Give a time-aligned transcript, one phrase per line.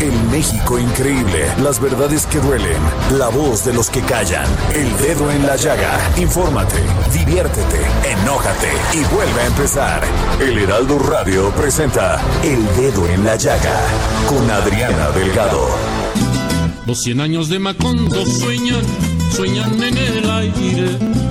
[0.00, 1.44] El México increíble.
[1.62, 2.80] Las verdades que duelen.
[3.18, 4.46] La voz de los que callan.
[4.74, 5.98] El dedo en la llaga.
[6.16, 6.76] Infórmate,
[7.12, 10.02] diviértete, enójate y vuelve a empezar.
[10.40, 13.78] El Heraldo Radio presenta El Dedo en la Llaga
[14.26, 15.68] con Adriana Delgado.
[16.86, 18.84] Los cien años de Macondo sueñan,
[19.36, 21.29] sueñan en el aire.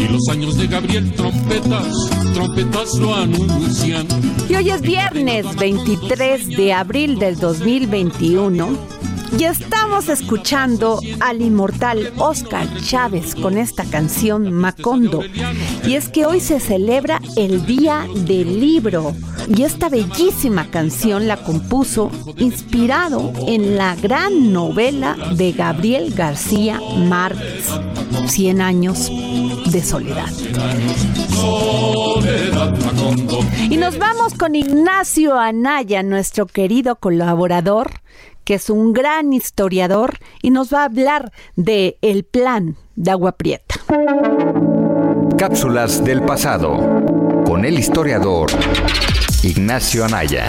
[0.00, 4.06] Y los años de Gabriel trompetas, trompetas lo anuncian.
[4.48, 9.00] Y hoy es viernes 23 de abril del 2021
[9.38, 15.22] y estamos escuchando al inmortal Oscar Chávez con esta canción Macondo.
[15.84, 19.14] Y es que hoy se celebra el Día del Libro
[19.48, 27.68] y esta bellísima canción la compuso inspirado en la gran novela de Gabriel García Márquez,
[28.26, 29.10] Cien años
[29.66, 30.28] de soledad.
[33.68, 37.90] Y nos vamos con Ignacio Anaya, nuestro querido colaborador,
[38.50, 43.36] que es un gran historiador y nos va a hablar de el plan de Agua
[43.36, 43.76] Prieta.
[45.38, 46.76] Cápsulas del pasado
[47.46, 48.50] con el historiador
[49.44, 50.48] Ignacio Anaya.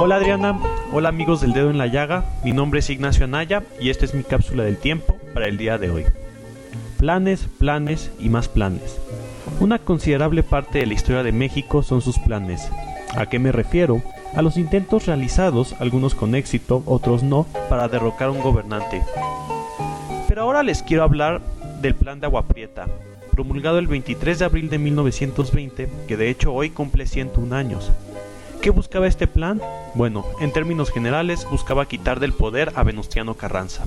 [0.00, 0.58] Hola Adriana,
[0.92, 4.14] hola amigos del dedo en la llaga, mi nombre es Ignacio Anaya y esta es
[4.14, 6.04] mi cápsula del tiempo para el día de hoy.
[6.98, 8.98] Planes, planes y más planes.
[9.60, 12.70] Una considerable parte de la historia de México son sus planes.
[13.16, 14.00] ¿A qué me refiero?
[14.36, 19.02] A los intentos realizados, algunos con éxito, otros no, para derrocar a un gobernante.
[20.28, 21.40] Pero ahora les quiero hablar
[21.82, 22.86] del Plan de Agua Prieta,
[23.32, 27.90] promulgado el 23 de abril de 1920, que de hecho hoy cumple 101 años.
[28.62, 29.60] ¿Qué buscaba este plan?
[29.94, 33.84] Bueno, en términos generales buscaba quitar del poder a Venustiano Carranza.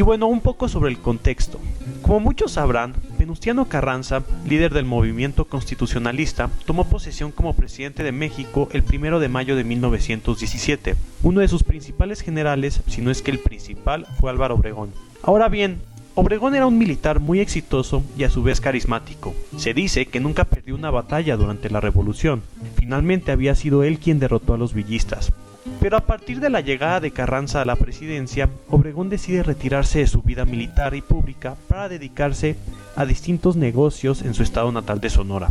[0.00, 1.60] Y bueno, un poco sobre el contexto.
[2.00, 8.70] Como muchos sabrán, Venustiano Carranza, líder del movimiento constitucionalista, tomó posesión como presidente de México
[8.72, 10.96] el 1 de mayo de 1917.
[11.22, 14.88] Uno de sus principales generales, si no es que el principal, fue Álvaro Obregón.
[15.22, 15.82] Ahora bien,
[16.14, 19.34] Obregón era un militar muy exitoso y a su vez carismático.
[19.58, 22.40] Se dice que nunca perdió una batalla durante la revolución.
[22.74, 25.34] Finalmente había sido él quien derrotó a los villistas.
[25.80, 30.06] Pero a partir de la llegada de Carranza a la presidencia, Obregón decide retirarse de
[30.06, 32.56] su vida militar y pública para dedicarse
[32.96, 35.48] a distintos negocios en su estado natal de Sonora.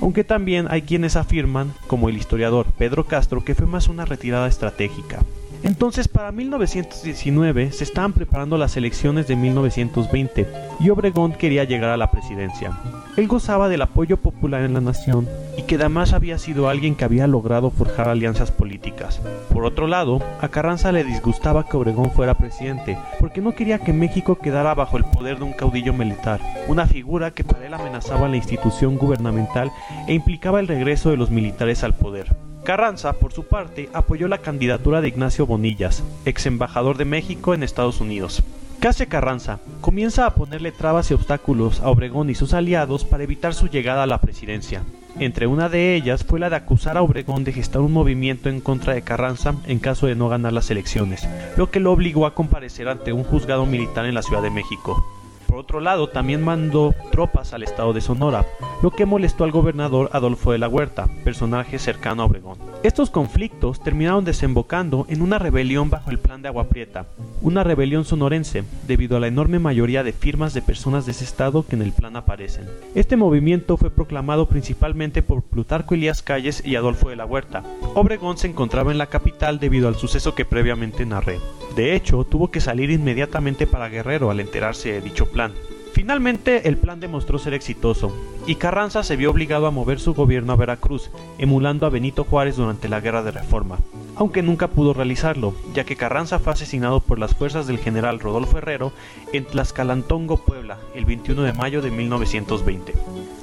[0.00, 4.46] Aunque también hay quienes afirman, como el historiador Pedro Castro, que fue más una retirada
[4.46, 5.18] estratégica.
[5.64, 10.48] Entonces para 1919 se estaban preparando las elecciones de 1920
[10.80, 12.72] y Obregón quería llegar a la presidencia.
[13.16, 17.04] Él gozaba del apoyo popular en la nación y que además había sido alguien que
[17.04, 19.20] había logrado forjar alianzas políticas.
[19.52, 23.92] Por otro lado, a Carranza le disgustaba que Obregón fuera presidente, porque no quería que
[23.92, 28.28] México quedara bajo el poder de un caudillo militar, una figura que para él amenazaba
[28.28, 29.70] la institución gubernamental
[30.08, 32.34] e implicaba el regreso de los militares al poder.
[32.64, 37.64] Carranza, por su parte, apoyó la candidatura de Ignacio Bonillas, ex embajador de México en
[37.64, 38.42] Estados Unidos.
[38.78, 43.54] Case Carranza comienza a ponerle trabas y obstáculos a Obregón y sus aliados para evitar
[43.54, 44.84] su llegada a la presidencia.
[45.18, 48.60] Entre una de ellas fue la de acusar a Obregón de gestar un movimiento en
[48.60, 52.34] contra de Carranza en caso de no ganar las elecciones, lo que lo obligó a
[52.34, 55.21] comparecer ante un juzgado militar en la Ciudad de México.
[55.62, 58.44] Otro lado, también mandó tropas al estado de Sonora,
[58.82, 62.58] lo que molestó al gobernador Adolfo de la Huerta, personaje cercano a Obregón.
[62.82, 67.06] Estos conflictos terminaron desembocando en una rebelión bajo el plan de Agua Prieta,
[67.42, 71.64] una rebelión sonorense, debido a la enorme mayoría de firmas de personas de ese estado
[71.64, 72.68] que en el plan aparecen.
[72.96, 77.62] Este movimiento fue proclamado principalmente por Plutarco Elías Calles y Adolfo de la Huerta.
[77.94, 81.38] Obregón se encontraba en la capital debido al suceso que previamente narré.
[81.74, 85.52] De hecho, tuvo que salir inmediatamente para Guerrero al enterarse de dicho plan.
[85.92, 88.14] Finalmente, el plan demostró ser exitoso,
[88.46, 92.56] y Carranza se vio obligado a mover su gobierno a Veracruz, emulando a Benito Juárez
[92.56, 93.78] durante la Guerra de Reforma,
[94.16, 98.58] aunque nunca pudo realizarlo, ya que Carranza fue asesinado por las fuerzas del general Rodolfo
[98.58, 98.92] Herrero
[99.32, 102.94] en Tlaxcalantongo, Puebla, el 21 de mayo de 1920.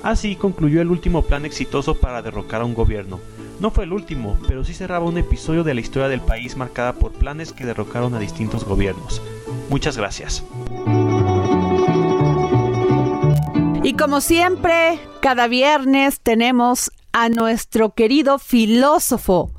[0.03, 3.19] Así concluyó el último plan exitoso para derrocar a un gobierno.
[3.59, 6.93] No fue el último, pero sí cerraba un episodio de la historia del país marcada
[6.93, 9.21] por planes que derrocaron a distintos gobiernos.
[9.69, 10.45] Muchas gracias.
[13.83, 19.51] Y como siempre, cada viernes tenemos a nuestro querido filósofo,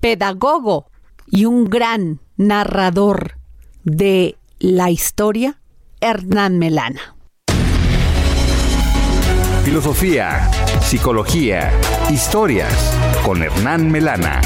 [0.00, 0.90] pedagogo
[1.26, 3.38] y un gran narrador
[3.84, 5.60] de la historia,
[6.00, 7.13] Hernán Melana.
[9.64, 10.50] Filosofía,
[10.82, 11.72] psicología,
[12.10, 12.70] historias
[13.24, 14.42] con Hernán Melana.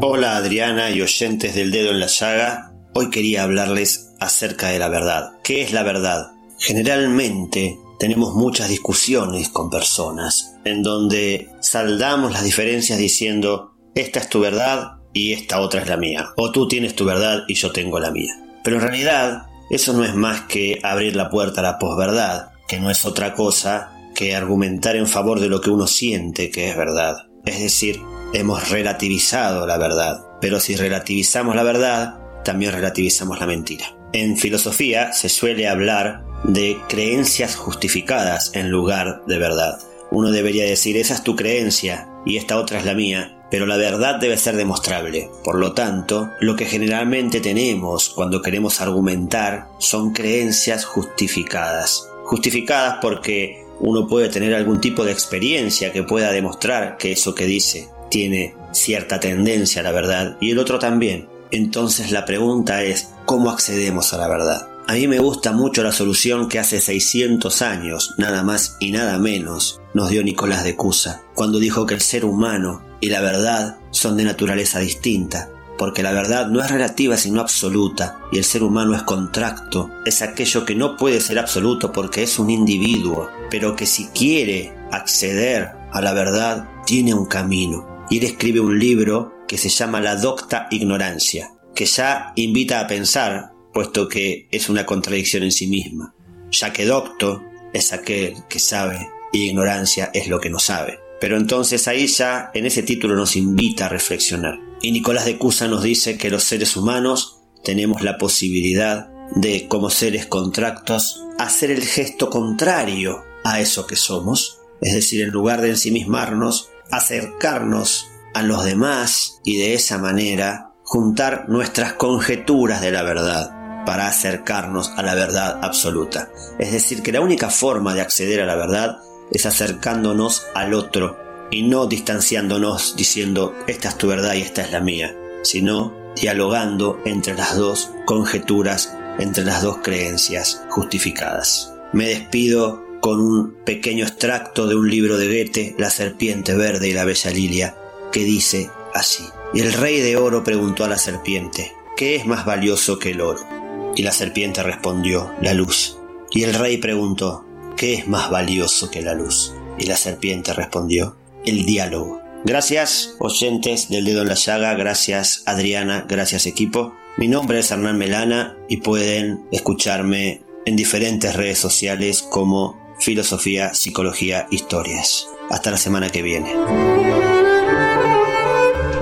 [0.00, 2.72] Hola Adriana y oyentes del dedo en la llaga.
[2.92, 5.34] Hoy quería hablarles acerca de la verdad.
[5.44, 6.32] ¿Qué es la verdad?
[6.58, 14.40] Generalmente tenemos muchas discusiones con personas en donde saldamos las diferencias diciendo esta es tu
[14.40, 16.30] verdad y esta otra es la mía.
[16.36, 18.34] O tú tienes tu verdad y yo tengo la mía.
[18.64, 22.80] Pero en realidad eso no es más que abrir la puerta a la posverdad, que
[22.80, 26.76] no es otra cosa que argumentar en favor de lo que uno siente que es
[26.76, 27.26] verdad.
[27.44, 28.00] Es decir,
[28.32, 30.24] hemos relativizado la verdad.
[30.40, 33.86] Pero si relativizamos la verdad, también relativizamos la mentira.
[34.12, 39.78] En filosofía se suele hablar de creencias justificadas en lugar de verdad.
[40.10, 43.78] Uno debería decir, esa es tu creencia y esta otra es la mía, pero la
[43.78, 45.30] verdad debe ser demostrable.
[45.42, 52.06] Por lo tanto, lo que generalmente tenemos cuando queremos argumentar son creencias justificadas.
[52.24, 57.46] Justificadas porque uno puede tener algún tipo de experiencia que pueda demostrar que eso que
[57.46, 61.26] dice tiene cierta tendencia a la verdad y el otro también.
[61.50, 64.68] Entonces la pregunta es, ¿cómo accedemos a la verdad?
[64.88, 69.18] A mí me gusta mucho la solución que hace 600 años, nada más y nada
[69.18, 73.78] menos, nos dio Nicolás de Cusa, cuando dijo que el ser humano y la verdad
[73.90, 78.62] son de naturaleza distinta, porque la verdad no es relativa sino absoluta, y el ser
[78.62, 83.74] humano es contracto, es aquello que no puede ser absoluto porque es un individuo, pero
[83.74, 88.06] que si quiere acceder a la verdad tiene un camino.
[88.08, 92.86] Y él escribe un libro que se llama La docta ignorancia, que ya invita a
[92.86, 96.14] pensar puesto que es una contradicción en sí misma,
[96.50, 97.42] ya que docto
[97.74, 100.98] es aquel que sabe y ignorancia es lo que no sabe.
[101.20, 104.58] Pero entonces ahí ya en ese título nos invita a reflexionar.
[104.80, 109.90] Y Nicolás de Cusa nos dice que los seres humanos tenemos la posibilidad de, como
[109.90, 115.68] seres contractos, hacer el gesto contrario a eso que somos, es decir, en lugar de
[115.68, 123.55] ensimismarnos, acercarnos a los demás y de esa manera juntar nuestras conjeturas de la verdad
[123.86, 126.30] para acercarnos a la verdad absoluta.
[126.58, 128.98] Es decir, que la única forma de acceder a la verdad
[129.30, 131.16] es acercándonos al otro
[131.50, 137.00] y no distanciándonos diciendo esta es tu verdad y esta es la mía, sino dialogando
[137.04, 141.72] entre las dos conjeturas, entre las dos creencias justificadas.
[141.92, 146.92] Me despido con un pequeño extracto de un libro de Goethe, La serpiente verde y
[146.92, 147.76] la bella lilia,
[148.10, 149.24] que dice así.
[149.54, 153.55] El rey de oro preguntó a la serpiente, ¿qué es más valioso que el oro?
[153.96, 155.98] Y la serpiente respondió, la luz.
[156.30, 157.44] Y el rey preguntó,
[157.76, 159.54] ¿qué es más valioso que la luz?
[159.78, 162.20] Y la serpiente respondió, el diálogo.
[162.44, 166.94] Gracias, oyentes del dedo en la llaga, gracias Adriana, gracias equipo.
[167.16, 174.46] Mi nombre es Hernán Melana y pueden escucharme en diferentes redes sociales como Filosofía, Psicología,
[174.50, 175.26] Historias.
[175.50, 177.05] Hasta la semana que viene.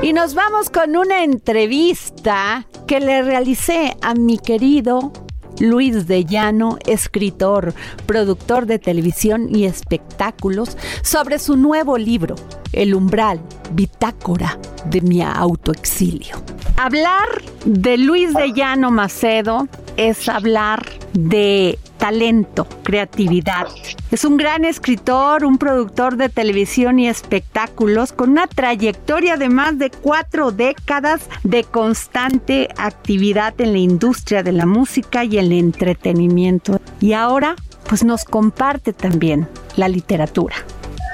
[0.04, 5.14] Y nos vamos con una entrevista que le realicé a mi querido
[5.60, 7.72] Luis de Llano, escritor,
[8.04, 12.34] productor de televisión y espectáculos, sobre su nuevo libro,
[12.74, 13.40] El umbral,
[13.72, 16.36] bitácora de mi autoexilio.
[16.76, 20.84] Hablar de Luis de Llano Macedo es hablar
[21.14, 23.66] de talento, creatividad.
[24.10, 29.78] Es un gran escritor, un productor de televisión y espectáculos con una trayectoria de más
[29.78, 36.78] de cuatro décadas de constante actividad en la industria de la música y el entretenimiento.
[37.00, 37.56] Y ahora,
[37.88, 40.56] pues nos comparte también la literatura.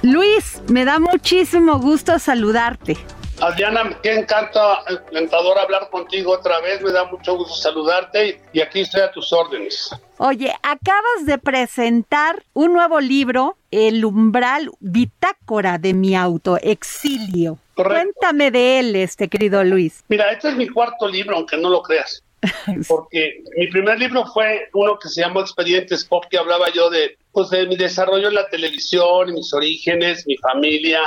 [0.02, 2.96] Luis, me da muchísimo gusto saludarte.
[3.40, 8.80] Adriana, qué encanta, encantador hablar contigo otra vez, me da mucho gusto saludarte y, aquí
[8.80, 9.90] estoy a tus órdenes.
[10.18, 17.58] Oye, acabas de presentar un nuevo libro, El umbral bitácora de mi auto, Exilio.
[17.74, 20.04] Cuéntame de él, este querido Luis.
[20.08, 22.22] Mira, este es mi cuarto libro, aunque no lo creas.
[22.88, 27.16] porque mi primer libro fue uno que se llamó Expedientes Pop, que hablaba yo de
[27.32, 31.02] pues de mi desarrollo en la televisión, mis orígenes, mi familia,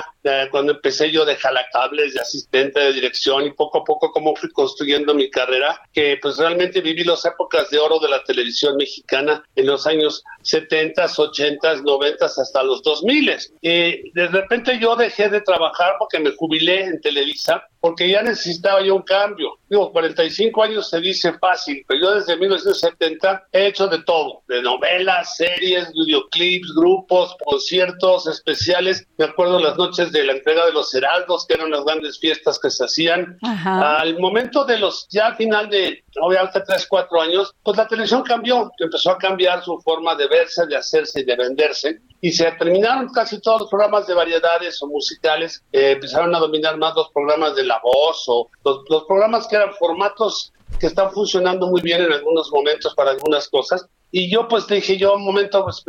[0.51, 4.49] cuando empecé yo de jalacables, de asistente de dirección y poco a poco cómo fui
[4.51, 9.43] construyendo mi carrera, que pues realmente viví las épocas de oro de la televisión mexicana
[9.55, 13.23] en los años 70, 80, 90 hasta los 2000.
[13.61, 18.81] Y de repente yo dejé de trabajar porque me jubilé en Televisa porque ya necesitaba
[18.81, 19.57] yo un cambio.
[19.69, 24.61] Digo, 45 años se dice fácil, pero yo desde 1970 he hecho de todo, de
[24.61, 29.07] novelas, series, videoclips, grupos, conciertos especiales.
[29.17, 32.59] Me acuerdo las noches de la entrega de los heraldos, que eran las grandes fiestas
[32.59, 33.37] que se hacían.
[33.41, 38.23] Al momento de los, ya al final de, obviamente, 3, 4 años, pues la televisión
[38.23, 42.49] cambió, empezó a cambiar su forma de verse, de hacerse y de venderse y se
[42.53, 47.09] terminaron casi todos los programas de variedades o musicales, eh, empezaron a dominar más los
[47.11, 52.01] programas de la voz o los, programas que eran formatos que están funcionando muy bien
[52.01, 53.85] en algunos momentos para algunas cosas.
[54.15, 55.83] Y yo pues dije, yo un momento, pues,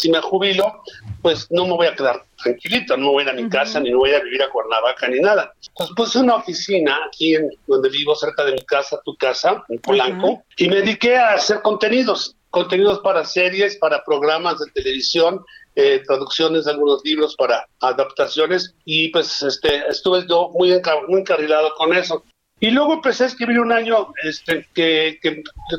[0.00, 0.80] si me jubilo,
[1.22, 3.92] pues no me voy a quedar tranquilito, no voy a ir a mi casa, ni
[3.92, 5.52] voy a vivir a Cuernavaca, ni nada.
[5.74, 9.80] Pues puse una oficina aquí en donde vivo, cerca de mi casa, tu casa, en
[9.80, 16.00] Polanco, y me dediqué a hacer contenidos, contenidos para series, para programas de televisión, eh,
[16.06, 21.92] traducciones de algunos libros para adaptaciones y pues este estuve yo muy, muy encarrilado con
[21.92, 22.22] eso.
[22.60, 25.18] Y luego empecé a escribir un año este, que,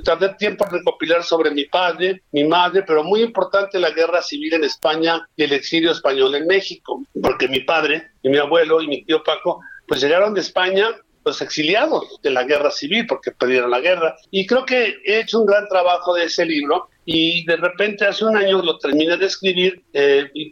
[0.04, 4.54] tardé tiempo en recopilar sobre mi padre, mi madre, pero muy importante la guerra civil
[4.54, 8.88] en España y el exilio español en México, porque mi padre y mi abuelo y
[8.88, 10.90] mi tío Paco pues llegaron de España
[11.24, 14.16] los exiliados de la guerra civil porque perdieron la guerra.
[14.30, 18.26] Y creo que he hecho un gran trabajo de ese libro y de repente hace
[18.26, 20.52] un año lo terminé de escribir eh, y,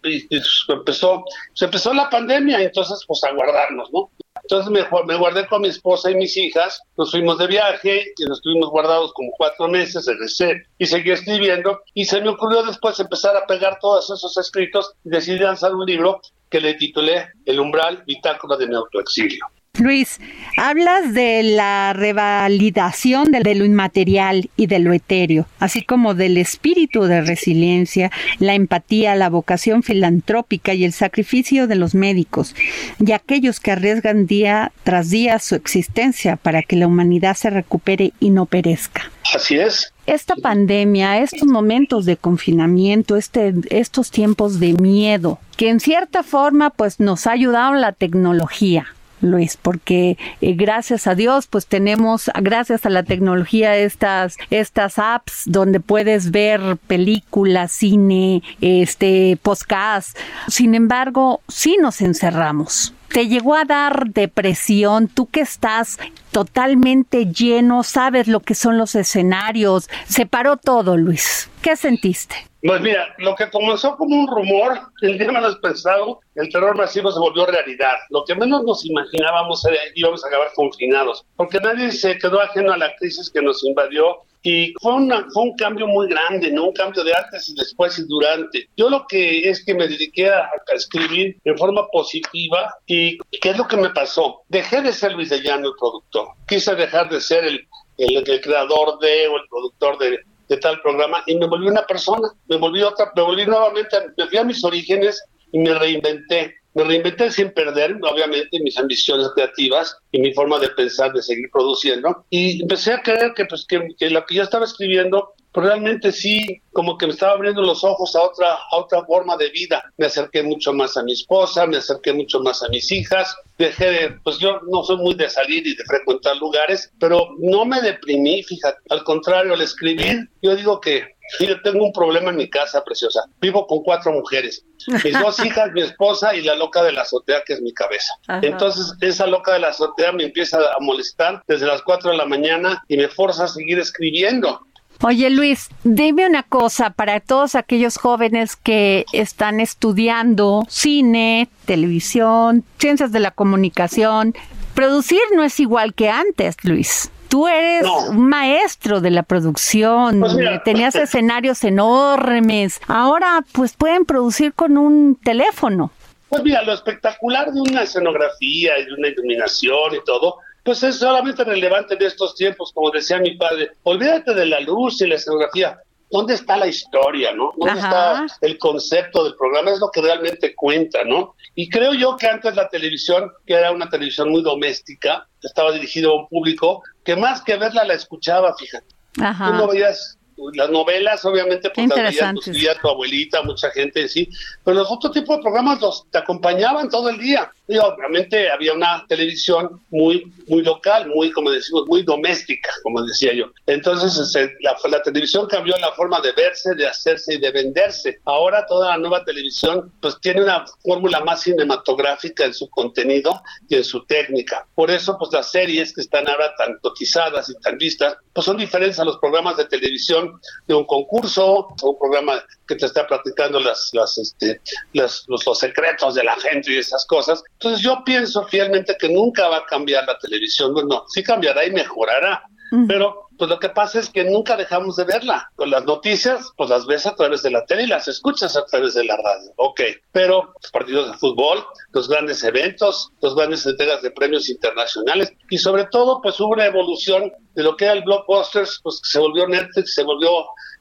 [0.68, 4.10] empezó, se empezó la pandemia, entonces pues a guardarnos, ¿no?
[4.44, 8.40] Entonces me, guardé con mi esposa y mis hijas, nos fuimos de viaje y nos
[8.40, 13.38] estuvimos guardados como cuatro meses, regresé y seguí escribiendo y se me ocurrió después empezar
[13.38, 18.04] a pegar todos esos escritos y decidí lanzar un libro que le titulé El umbral,
[18.06, 19.46] bitácora de mi autoexilio.
[19.80, 20.20] Luis,
[20.56, 27.06] hablas de la revalidación de, lo inmaterial y de lo etéreo, así como del espíritu
[27.06, 32.56] de resiliencia, la empatía, la vocación filantrópica y el sacrificio de los médicos
[33.00, 38.14] y aquellos que arriesgan día tras día su existencia para que la humanidad se recupere
[38.20, 39.12] y no perezca.
[39.34, 39.92] Así es.
[40.06, 46.70] Esta pandemia, estos momentos de confinamiento, este, estos tiempos de miedo, que en cierta forma
[46.70, 52.86] pues nos ha ayudado la tecnología Luis, porque eh, gracias a Dios, pues tenemos, gracias
[52.86, 60.18] a la tecnología, estas, estas apps donde puedes ver películas, cine, este, podcast.
[60.48, 62.94] Sin embargo, sí nos encerramos.
[63.08, 65.08] ¿Te llegó a dar depresión?
[65.08, 66.00] Tú que estás
[66.32, 71.50] totalmente lleno, sabes lo que son los escenarios, se paró todo, Luis.
[71.62, 72.53] ¿Qué sentiste?
[72.66, 77.12] Pues mira, lo que comenzó como un rumor, el día menos pensado, el terror masivo
[77.12, 77.96] se volvió realidad.
[78.10, 82.72] Lo que menos nos imaginábamos era íbamos a acabar confinados, porque nadie se quedó ajeno
[82.72, 86.68] a la crisis que nos invadió y fue, una, fue un cambio muy grande, ¿no?
[86.68, 88.70] Un cambio de antes y después y durante.
[88.78, 93.58] Yo lo que es que me dediqué a, escribir en forma positiva y ¿qué es
[93.58, 94.42] lo que me pasó?
[94.48, 96.30] Dejé de ser Luis de Llano el productor.
[96.48, 97.68] Quise dejar de ser el,
[97.98, 100.20] el creador de o el productor de,
[100.54, 104.28] de tal programa y me volví una persona, me volví otra, me volví nuevamente, me
[104.28, 106.56] fui a mis orígenes y me reinventé.
[106.76, 111.46] Me reinventé sin perder, obviamente, mis ambiciones creativas y mi forma de pensar, de seguir
[111.54, 112.26] produciendo.
[112.32, 116.12] Y empecé a creer que, pues, que, que lo que yo estaba escribiendo pero realmente
[116.12, 119.84] sí, como que me estaba abriendo los ojos a otra, a otra forma de vida.
[119.98, 123.92] Me acerqué mucho más a mi esposa, me acerqué mucho más a mis hijas, dejé
[123.92, 127.82] de, pues yo no soy muy de salir y de frecuentar lugares, pero no me
[127.82, 132.50] deprimí, fíjate, al contrario, al escribir, yo digo que yo tengo un problema en mi
[132.50, 133.22] casa, preciosa.
[133.40, 134.66] Vivo con cuatro mujeres.
[135.04, 138.14] Mis dos hijas, mi esposa y la loca de la azotea, que es mi cabeza.
[138.42, 142.26] Entonces, esa loca de la azotea me empieza a molestar desde las cuatro de la
[142.26, 144.66] mañana y me forza a seguir escribiendo.
[145.06, 153.12] Oye Luis, dime una cosa para todos aquellos jóvenes que están estudiando cine, televisión, ciencias
[153.12, 154.34] de la comunicación.
[154.74, 157.12] Producir no es igual que antes, Luis.
[157.28, 162.80] Tú eres un maestro de la producción, pues tenías escenarios enormes.
[162.88, 165.92] Ahora, pues pueden producir con un teléfono.
[166.30, 170.96] Pues mira, lo espectacular de una escenografía y de una iluminación y todo, pues es
[170.98, 173.72] solamente relevante en estos tiempos, como decía mi padre.
[173.84, 175.78] Olvídate de la luz y la escenografía.
[176.14, 177.54] ¿dónde está la historia, no?
[177.58, 179.72] ¿Dónde está el concepto del programa?
[179.72, 181.34] Es lo que realmente cuenta, ¿no?
[181.56, 186.12] Y creo yo que antes la televisión, que era una televisión muy doméstica, estaba dirigido
[186.12, 188.86] a un público que más que verla la escuchaba, fíjate.
[189.20, 189.48] Ajá.
[189.48, 190.20] Tú no veías
[190.54, 194.30] las novelas, obviamente, pues las tu abuelita, mucha gente, sí,
[194.64, 197.52] pero los otros tipos de programas los te acompañaban todo el día.
[197.68, 203.46] Obviamente había una televisión muy, muy local, muy, como decimos, muy doméstica, como decía yo.
[203.68, 208.20] Entonces, este, la, la televisión cambió la forma de verse, de hacerse y de venderse.
[208.26, 213.76] Ahora toda la nueva televisión, pues tiene una fórmula más cinematográfica en su contenido y
[213.76, 214.68] en su técnica.
[214.76, 218.58] Por eso, pues las series que están ahora tan cotizadas y tan vistas, pues son
[218.58, 223.60] diferentes a los programas de televisión de un concurso, un programa que te está platicando
[223.60, 224.62] este,
[224.94, 227.44] los, los, secretos de la gente y esas cosas.
[227.64, 230.74] Entonces yo pienso fielmente que nunca va a cambiar la televisión.
[230.74, 232.44] Bueno, sí cambiará y mejorará,
[232.90, 235.50] pero pues lo que pasa es que nunca dejamos de verla.
[235.56, 238.66] Con las noticias, pues las ves a través de la tele y las escuchas a
[238.66, 239.54] través de la radio.
[239.56, 239.80] Ok,
[240.12, 245.58] pero los partidos de fútbol, los grandes eventos, los grandes entregas de premios internacionales y
[245.58, 249.48] sobre todo, pues hubo una evolución de lo que era el blockbusters, pues se volvió
[249.48, 250.30] Netflix, se volvió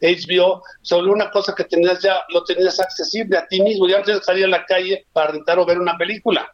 [0.02, 3.88] HBO, volvió una cosa que tenías ya, lo tenías accesible a ti mismo.
[3.88, 6.52] Ya antes de salir a la calle para rentar o ver una película.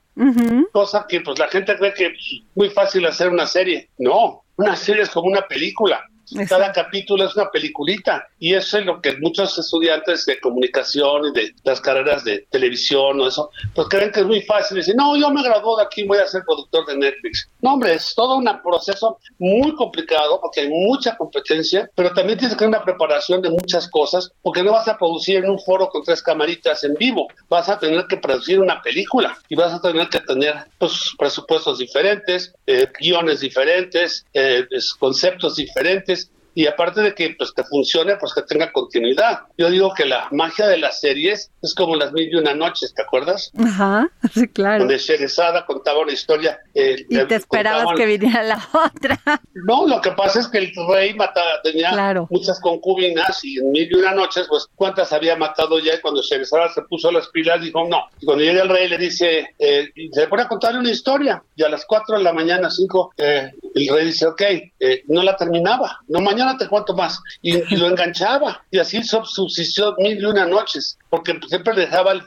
[0.72, 3.88] Cosa que pues la gente cree que es muy fácil hacer una serie.
[3.98, 6.04] No, una serie es como una película.
[6.48, 11.32] Cada capítulo es una peliculita y eso es lo que muchos estudiantes de comunicación y
[11.32, 14.76] de las carreras de televisión o eso, pues creen que es muy fácil.
[14.76, 17.48] Dicen, no, yo me graduó de aquí, voy a ser productor de Netflix.
[17.60, 22.54] No, hombre, es todo un proceso muy complicado porque hay mucha competencia, pero también tienes
[22.54, 25.88] que tener una preparación de muchas cosas porque no vas a producir en un foro
[25.88, 29.80] con tres camaritas en vivo, vas a tener que producir una película y vas a
[29.80, 34.66] tener que tener pues, presupuestos diferentes, eh, guiones diferentes, eh,
[34.98, 36.17] conceptos diferentes
[36.58, 39.42] y aparte de que pues que funcione, pues que tenga continuidad.
[39.56, 42.92] Yo digo que la magia de las series es como las mil y una noches,
[42.96, 43.52] ¿te acuerdas?
[43.56, 44.80] Ajá, sí, claro.
[44.80, 46.58] Donde Sherezada contaba una historia.
[46.74, 49.20] Eh, y te esperabas que viniera la otra.
[49.54, 51.92] No, lo que pasa es que el rey mataba, tenía
[52.28, 56.22] muchas concubinas y en mil y una noches, pues cuántas había matado ya y cuando
[56.22, 58.02] Sherezada se puso las pilas dijo no.
[58.18, 61.40] Y cuando llega el rey le dice, eh, se le pone a contar una historia
[61.54, 64.42] y a las cuatro de la mañana, cinco, eh, el rey dice, ok,
[64.80, 67.20] eh, no la terminaba, no mañana te cuento más.
[67.42, 68.62] Y, lo enganchaba.
[68.70, 72.22] Y así subsistió mil y una noches, porque siempre dejaba el,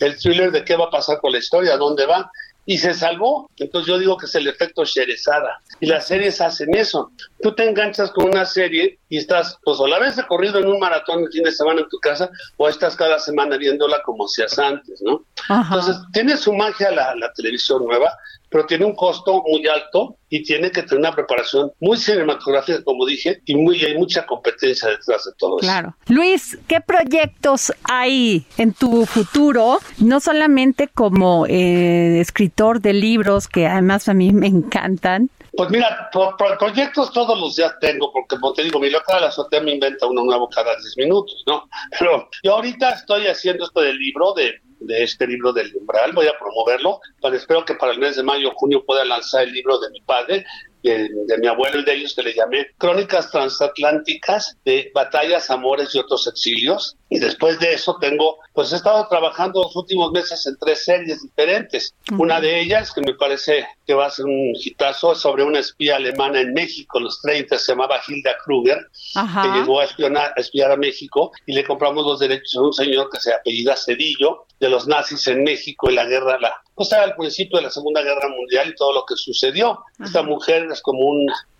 [0.00, 2.30] el, thriller de qué va a pasar con la historia, dónde va
[2.66, 3.50] y se salvó.
[3.58, 5.60] Entonces yo digo que es el efecto Sherezada.
[5.80, 7.10] Y las series hacen eso.
[7.44, 10.78] Tú te enganchas con una serie y estás, pues o la ves corrido en un
[10.78, 14.58] maratón el fin de semana en tu casa, o estás cada semana viéndola como hacías
[14.58, 15.26] antes, ¿no?
[15.50, 18.16] Entonces tiene su magia la, la televisión nueva,
[18.48, 23.04] pero tiene un costo muy alto y tiene que tener una preparación muy cinematográfica, como
[23.04, 25.66] dije, y muy, hay mucha competencia detrás de todo eso.
[25.66, 25.94] Claro.
[26.08, 29.80] Luis, ¿qué proyectos hay en tu futuro?
[29.98, 36.10] No solamente como eh, escritor de libros, que además a mí me encantan, pues mira,
[36.58, 39.72] proyectos todos los días tengo, porque como te digo, mi loca de la azotea me
[39.72, 41.68] inventa uno nuevo cada 10 minutos, ¿no?
[41.98, 46.26] Pero yo ahorita estoy haciendo esto del libro de de este libro del umbral, voy
[46.26, 49.52] a promoverlo, pero espero que para el mes de mayo o junio pueda lanzar el
[49.52, 50.44] libro de mi padre,
[50.82, 55.98] de, mi abuelo y de ellos que le llamé Crónicas Transatlánticas de Batallas, Amores y
[55.98, 56.96] otros exilios.
[57.14, 61.22] Y después de eso tengo, pues he estado trabajando los últimos meses en tres series
[61.22, 61.94] diferentes.
[62.18, 65.60] Una de ellas, que me parece que va a ser un hitazo, es sobre una
[65.60, 68.78] espía alemana en México, en los 30, se llamaba Hilda Kruger,
[69.14, 72.72] que llegó a, espionar, a espiar a México y le compramos los derechos a un
[72.72, 76.92] señor que se apellida Cedillo, de los nazis en México y la guerra, la, pues
[76.92, 79.84] al principio de la Segunda Guerra Mundial y todo lo que sucedió.
[80.02, 81.04] Esta mujer es como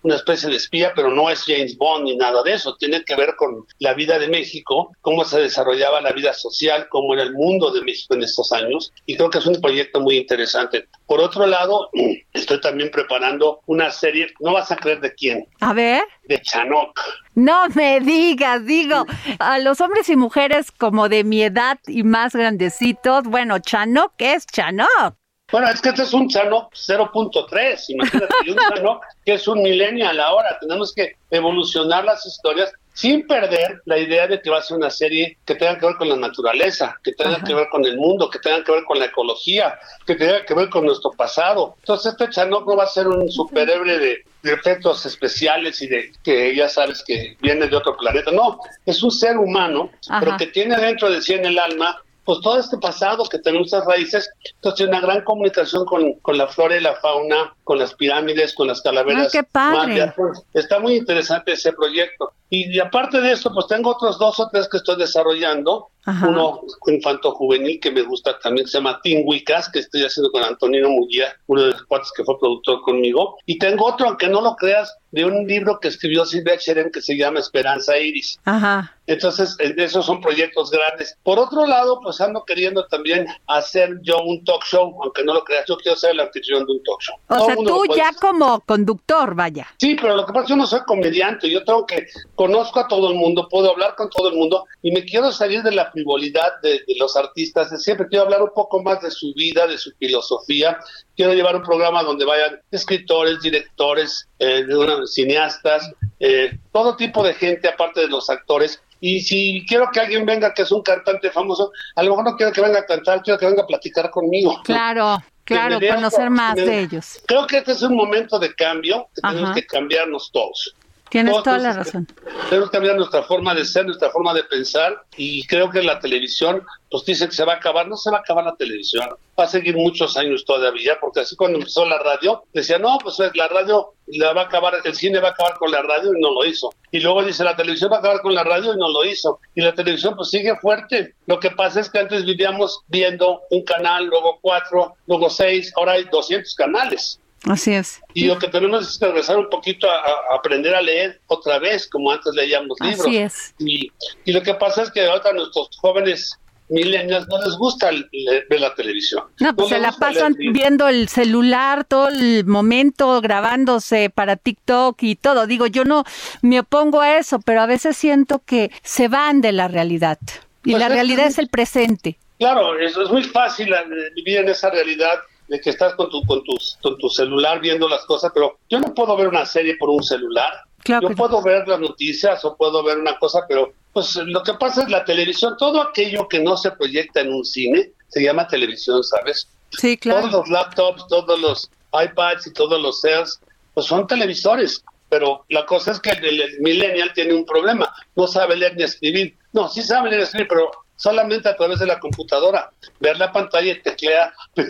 [0.05, 2.77] una especie de espía, pero no es James Bond ni nada de eso.
[2.77, 7.15] Tiene que ver con la vida de México, cómo se desarrollaba la vida social, cómo
[7.15, 8.93] era el mundo de México en estos años.
[9.07, 10.87] Y creo que es un proyecto muy interesante.
[11.07, 11.89] Por otro lado,
[12.35, 15.47] estoy también preparando una serie, no vas a creer de quién.
[15.61, 16.05] A ver.
[16.29, 17.01] De Chanok.
[17.35, 19.07] No me digas, digo,
[19.39, 24.47] a los hombres y mujeres como de mi edad y más grandecitos, bueno, Chanok es
[24.47, 25.17] Chanok.
[25.53, 29.63] Bueno, es que este es un Chanok 0.3, imagínate, y un Chanok que es un
[29.63, 34.63] millennial ahora, tenemos que evolucionar las historias sin perder la idea de que va a
[34.63, 37.85] ser una serie que tenga que ver con la naturaleza, que tenga que ver con
[37.85, 41.11] el mundo, que tenga que ver con la ecología, que tenga que ver con nuestro
[41.11, 41.75] pasado.
[41.81, 46.13] Entonces este Chanok no va a ser un superhéroe de, de efectos especiales y de
[46.23, 48.31] que ya sabes que viene de otro planeta.
[48.31, 52.41] No, es un ser humano, pero que tiene dentro de sí en el alma pues
[52.41, 56.77] todo este pasado que tenemos esas raíces, entonces una gran comunicación con, con la flora
[56.77, 59.33] y la fauna, con las pirámides, con las calaveras.
[59.33, 60.13] qué padre.
[60.17, 62.33] Pues, está muy interesante ese proyecto.
[62.51, 65.89] Y, aparte de eso, pues tengo otros dos o tres que estoy desarrollando.
[66.07, 70.91] Uno infanto juvenil que me gusta también, se llama Tinguicas, que estoy haciendo con Antonino
[70.91, 73.37] Muguía, uno de los cuates que fue productor conmigo.
[73.47, 77.01] Y tengo otro, aunque no lo creas, de un libro que escribió Silvia Cheren que
[77.01, 78.41] se llama Esperanza Iris.
[78.45, 78.97] Ajá.
[79.07, 81.17] Entonces, eh, esos son proyectos grandes.
[81.23, 85.45] Por otro lado, pues ando queriendo también hacer yo un talk show, aunque no lo
[85.45, 87.17] creas, yo quiero ser el anfitrión de un talk show.
[87.29, 89.69] O sea, tú ya como conductor, vaya.
[89.79, 92.81] Sí, pero lo que pasa es que yo no soy comediante, yo tengo que, conozco
[92.81, 95.73] a todo el mundo, puedo hablar con todo el mundo y me quiero salir de
[95.73, 99.67] la frivolidad de, los artistas, de siempre quiero hablar un poco más de su vida,
[99.67, 100.79] de su filosofía,
[101.17, 104.67] quiero llevar un programa donde vayan escritores, directores, eh,
[105.07, 110.25] cineastas, eh, todo tipo de gente aparte de los actores y si quiero que alguien
[110.25, 113.21] venga que es un cantante famoso, a lo mejor no quiero que venga a cantar,
[113.23, 114.63] quiero que venga a platicar conmigo.
[114.65, 117.21] Claro, claro, conocer más de ellos.
[117.27, 120.75] Creo que este es un momento de cambio, que tenemos que cambiarnos todos.
[121.15, 122.09] Tienes toda la razón.
[122.51, 126.01] Tenemos que cambiar nuestra forma de ser, nuestra forma de pensar y creo que la
[126.01, 129.09] televisión, pues dice que se va a acabar, no se va a acabar la televisión,
[129.39, 133.17] va a seguir muchos años todavía, porque así cuando empezó la radio, decía, no, pues
[133.33, 136.21] la radio la va a acabar, el cine va a acabar con la radio y
[136.21, 136.75] no lo hizo.
[136.91, 139.39] Y luego dice, la televisión va a acabar con la radio y no lo hizo.
[139.55, 141.15] Y la televisión pues sigue fuerte.
[141.27, 145.93] Lo que pasa es que antes vivíamos viendo un canal, luego cuatro, luego seis, ahora
[145.93, 147.21] hay 200 canales.
[147.47, 148.01] Así es.
[148.15, 150.03] Y lo que tenemos es regresar un poquito a,
[150.35, 153.01] aprender a leer otra vez, como antes leíamos libros.
[153.01, 153.55] Así es.
[153.59, 153.91] Y,
[154.25, 158.75] y lo que pasa es que ahora nuestros jóvenes milenios no les gusta ver la
[158.75, 159.25] televisión.
[159.41, 165.17] No, pues se la pasan viendo el celular todo el momento, grabándose para TikTok y
[165.17, 165.47] todo.
[165.47, 166.05] Digo, yo no
[166.43, 170.19] me opongo a eso, pero a veces siento que se van de la realidad.
[170.65, 172.19] Y pues la realidad es el presente.
[172.39, 173.85] Claro, eso es muy fácil eh,
[174.17, 176.43] vivir en esa realidad de que estás con tu, con,
[176.83, 180.03] con tu celular viendo las cosas, pero yo no puedo ver una serie por un
[180.03, 180.53] celular.
[180.85, 184.83] yo puedo ver las noticias o puedo ver una cosa, pero pues lo que pasa
[184.83, 189.03] es la televisión, todo aquello que no se proyecta en un cine se llama televisión,
[189.03, 189.49] ¿sabes?
[189.71, 190.23] Sí, claro.
[190.23, 193.41] Todos los laptops, todos los iPads y todos los cells,
[193.75, 194.85] pues son televisores.
[195.09, 198.83] Pero la cosa es que el, el millennial tiene un problema, no sabe leer ni
[198.83, 199.37] escribir.
[199.53, 203.33] No, sí sabe leer y escribir, pero solamente a través de la computadora, ver la
[203.33, 204.33] pantalla y teclear.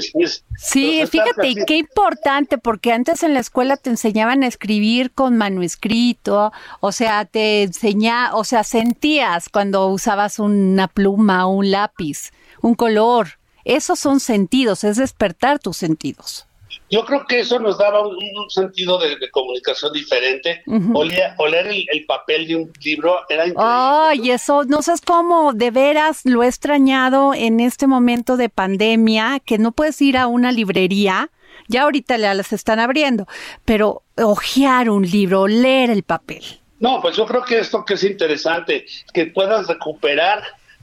[0.57, 5.37] Sí, fíjate, y qué importante, porque antes en la escuela te enseñaban a escribir con
[5.37, 12.31] manuscrito, o sea, te enseñaba, o sea, sentías cuando usabas una pluma, un lápiz,
[12.63, 13.39] un color.
[13.65, 16.47] Esos son sentidos, es despertar tus sentidos.
[16.91, 18.17] Yo creo que eso nos daba un,
[18.49, 20.63] sentido de, comunicación diferente.
[20.93, 23.65] oler, el, papel de un libro era increíble.
[23.67, 29.41] Ay, eso, no sabes cómo, de veras lo he extrañado en este momento de pandemia,
[29.45, 31.31] que no puedes ir a una librería.
[31.69, 33.27] Ya ahorita las están abriendo,
[33.65, 36.45] pero hojear un libro, leer el papel.
[36.81, 40.43] No, pues yo creo que esto que es interesante, que puedas recuperar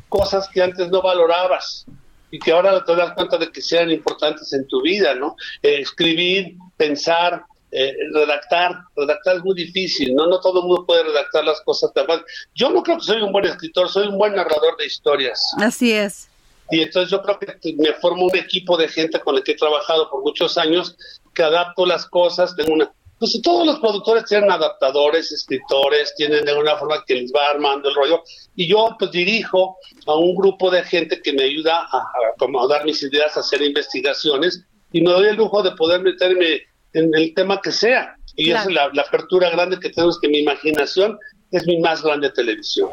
[0.10, 1.86] cosas que antes no valorabas
[2.32, 5.36] y que ahora te das cuenta de que sean importantes en tu vida, ¿no?
[5.62, 10.28] Eh, escribir, pensar, eh, redactar, redactar es muy difícil, ¿no?
[10.28, 12.26] No todo el mundo puede redactar las cosas tan fácil.
[12.56, 15.41] Yo no creo que soy un buen escritor, soy un buen narrador de historias.
[15.58, 16.30] Así es.
[16.70, 19.58] Y entonces yo creo que me formo un equipo de gente con el que he
[19.58, 20.96] trabajado por muchos años,
[21.34, 22.91] que adapto las cosas, tengo una
[23.22, 27.88] pues todos los productores tienen adaptadores, escritores, tienen de alguna forma que les va armando
[27.88, 28.24] el rollo.
[28.56, 32.04] Y yo pues dirijo a un grupo de gente que me ayuda a,
[32.34, 37.12] acomodar mis ideas, a hacer investigaciones y me doy el lujo de poder meterme en
[37.14, 38.16] el tema que sea.
[38.36, 41.20] Y esa es la, la apertura grande que tenemos, que mi imaginación
[41.52, 42.90] es mi más grande televisión.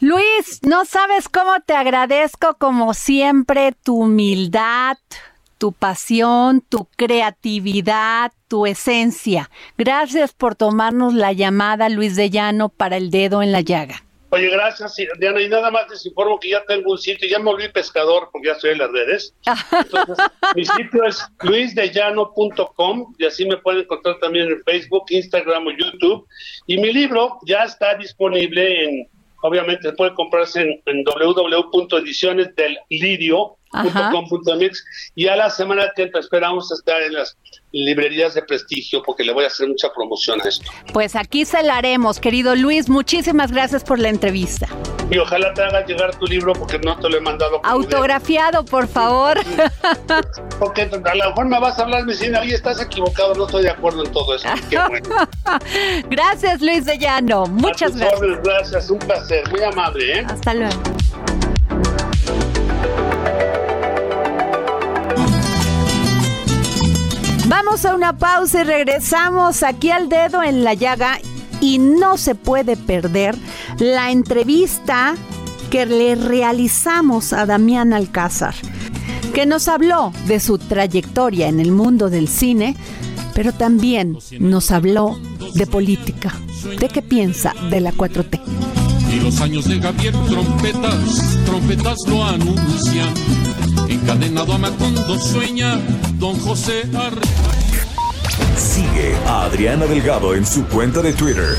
[0.00, 4.98] Luis, no sabes cómo te agradezco como siempre tu humildad,
[5.58, 9.50] tu pasión, tu creatividad, tu esencia.
[9.76, 14.02] Gracias por tomarnos la llamada, Luis de Llano, para el dedo en la llaga.
[14.30, 15.40] Oye, gracias, Diana.
[15.40, 18.48] Y nada más les informo que ya tengo un sitio, ya me volví pescador porque
[18.48, 19.34] ya estoy en las redes.
[19.72, 20.16] Entonces,
[20.54, 26.26] mi sitio es luisdellano.com y así me pueden encontrar también en Facebook, Instagram o YouTube.
[26.66, 29.08] Y mi libro ya está disponible en,
[29.42, 31.04] obviamente, puede comprarse en, en
[33.72, 34.38] www.edicionesdellirio.com
[35.14, 37.36] y a la semana que esperamos estar en las
[37.72, 40.70] librerías de prestigio porque le voy a hacer mucha promoción a esto.
[40.92, 42.88] Pues aquí se la haremos, querido Luis.
[42.88, 44.68] Muchísimas gracias por la entrevista.
[45.10, 47.60] Y ojalá te haga llegar tu libro porque no te lo he mandado.
[47.64, 49.38] Autografiado, por favor.
[50.58, 53.62] porque a lo mejor me vas a hablar, me dicen, ahí estás equivocado, no estoy
[53.62, 54.48] de acuerdo en todo eso.
[56.10, 57.46] gracias, Luis de Llano.
[57.46, 58.42] Muchas gracias.
[58.42, 60.20] gracias, un placer, muy amable.
[60.20, 60.26] ¿eh?
[60.28, 60.82] Hasta luego.
[67.48, 71.18] Vamos a una pausa y regresamos aquí al dedo en la llaga
[71.62, 73.36] y no se puede perder
[73.78, 75.14] la entrevista
[75.70, 78.54] que le realizamos a Damián Alcázar,
[79.32, 82.76] que nos habló de su trayectoria en el mundo del cine,
[83.34, 85.18] pero también nos habló
[85.54, 86.34] de política,
[86.78, 88.40] de qué piensa de la 4T.
[89.10, 93.08] Y los años de Gabriel, trompetas, trompetas lo anuncian.
[94.08, 95.78] Encadenado a Macondo sueña
[96.14, 97.12] don José Ar
[98.56, 101.58] Sigue a Adriana Delgado en su cuenta de Twitter,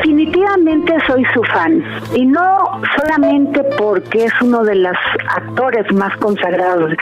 [0.00, 1.84] Definitivamente soy su fan.
[2.14, 4.96] Y no solamente porque es uno de los
[5.36, 6.92] actores más consagrados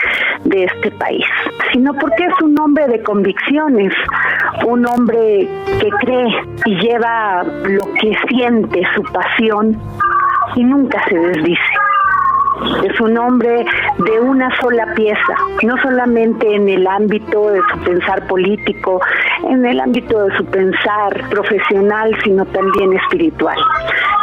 [0.43, 1.25] de este país,
[1.71, 3.93] sino porque es un hombre de convicciones,
[4.67, 5.47] un hombre
[5.79, 6.27] que cree
[6.65, 9.81] y lleva lo que siente, su pasión
[10.55, 11.88] y nunca se desdice
[12.83, 13.65] es un hombre
[13.97, 19.01] de una sola pieza, no solamente en el ámbito de su pensar político,
[19.47, 23.57] en el ámbito de su pensar profesional, sino también espiritual.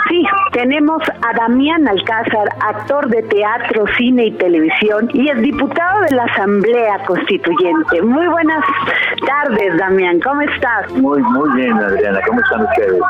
[0.09, 6.15] Sí, tenemos a Damián Alcázar, actor de teatro, cine y televisión y es diputado de
[6.15, 8.03] la Asamblea Constituyente.
[8.03, 8.65] Muy buenas
[9.27, 10.91] tardes, Damián, ¿cómo estás?
[10.93, 13.01] Muy, muy bien, Adriana, ¿cómo están ustedes?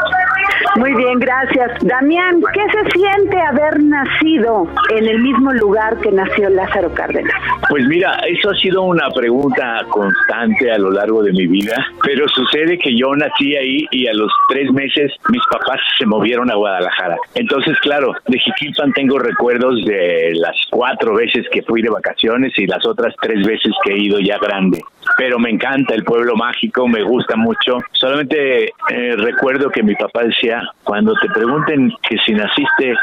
[0.76, 1.72] Muy bien, gracias.
[1.82, 7.32] Damián, ¿qué se siente haber nacido en el mismo lugar que nació Lázaro Cárdenas?
[7.70, 12.28] Pues mira, eso ha sido una pregunta constante a lo largo de mi vida, pero
[12.28, 16.56] sucede que yo nací ahí y a los tres meses mis papás se movieron a
[16.56, 17.16] Guadalajara.
[17.34, 22.66] Entonces, claro, de Jiquilpan tengo recuerdos de las cuatro veces que fui de vacaciones y
[22.66, 24.82] las otras tres veces que he ido ya grande.
[25.16, 27.78] Pero me encanta el pueblo mágico, me gusta mucho.
[27.92, 32.94] Solamente eh, recuerdo que mi papá decía, cuando te pregunten que si naciste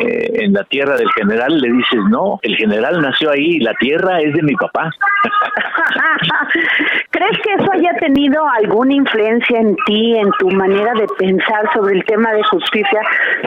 [0.00, 4.20] eh, en la tierra del general, le dices, no, el general nació ahí, la tierra
[4.20, 4.90] es de mi papá.
[7.10, 11.96] ¿Crees que eso haya tenido alguna influencia en ti, en tu manera de pensar sobre
[11.96, 13.00] el tema de justicia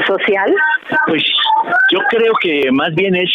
[0.08, 0.54] social?
[1.08, 1.24] Pues
[1.92, 3.30] yo creo que más bien es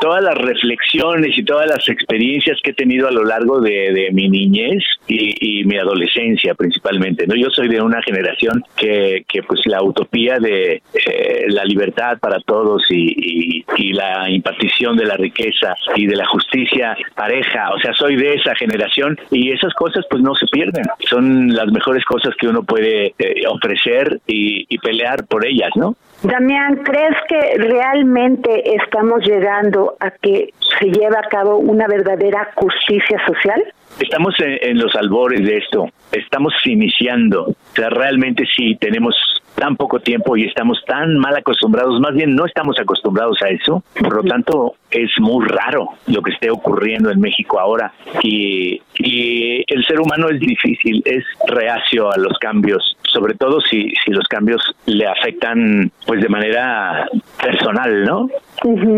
[0.00, 4.28] todas las reflexiones y todas las experiencias que he tenido a lo largo de, mi
[4.28, 7.26] niñez y, mi adolescencia principalmente.
[7.26, 12.18] no Yo soy de una generación que, que pues la utopía de eh, la libertad
[12.18, 17.78] para todos y, y la impartición de la riqueza y de la justicia pareja, o
[17.78, 20.84] sea, soy de esa generación y esas cosas pues no se pierden.
[21.00, 25.96] Son las mejores cosas que uno puede eh, ofrecer y, y pelear por ellas, ¿no?
[26.22, 33.20] Damián, ¿crees que realmente estamos llegando a que se lleve a cabo una verdadera justicia
[33.24, 33.62] social?
[34.00, 39.14] Estamos en, los albores de esto, estamos iniciando, o sea, realmente sí tenemos
[39.58, 43.82] tan poco tiempo y estamos tan mal acostumbrados, más bien no estamos acostumbrados a eso,
[44.00, 47.92] por lo tanto es muy raro lo que esté ocurriendo en México ahora
[48.22, 53.92] y, y el ser humano es difícil, es reacio a los cambios, sobre todo si,
[54.04, 57.08] si los cambios le afectan pues de manera
[57.42, 58.28] personal, ¿no?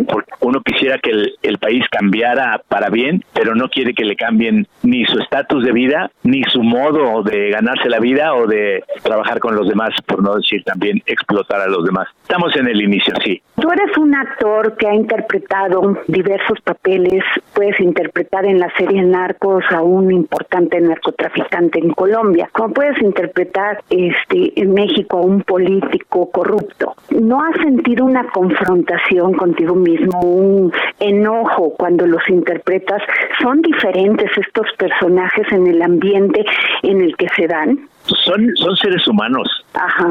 [0.09, 4.17] Porque uno quisiera que el, el, país cambiara para bien, pero no quiere que le
[4.17, 8.83] cambien ni su estatus de vida, ni su modo de ganarse la vida o de
[9.03, 12.09] trabajar con los demás, por no decir también explotar a los demás.
[12.23, 13.43] Estamos en el inicio, sí.
[13.61, 19.65] Tú eres un actor que ha interpretado diversos papeles, puedes interpretar en la serie Narcos
[19.71, 26.31] a un importante narcotraficante en Colombia, como puedes interpretar este, en México a un político
[26.31, 33.03] corrupto, ¿no has sentido una confrontación contigo mismo, un enojo cuando los interpretas?
[33.43, 36.45] ¿Son diferentes estos personajes en el ambiente
[36.83, 37.89] en el que se dan?
[38.05, 39.65] Son, son seres humanos.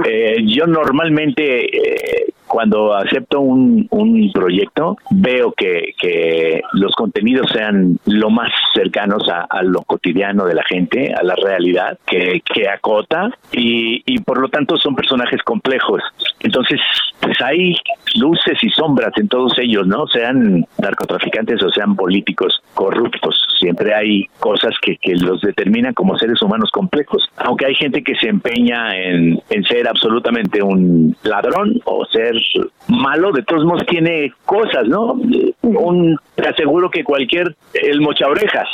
[0.06, 7.98] Eh, yo normalmente eh, cuando acepto un, un proyecto, veo que, que, los contenidos sean
[8.06, 13.30] lo más cercanos a, lo cotidiano de la gente, a la realidad, que, que acota
[13.52, 16.02] y, y por lo tanto son personajes complejos.
[16.40, 16.80] Entonces,
[17.22, 17.76] pues hay
[18.16, 20.08] luces y sombras en todos ellos, ¿no?
[20.08, 23.46] Sean narcotraficantes o sean políticos corruptos.
[23.60, 27.28] Siempre hay cosas que, que los determinan como seres humanos complejos.
[27.38, 32.39] Aunque hay gente que se empeña en, en ser absolutamente un ladrón o ser
[32.88, 35.20] malo, de todos modos tiene cosas, ¿no?
[35.62, 38.68] Un, te aseguro que cualquier, el mocha orejas,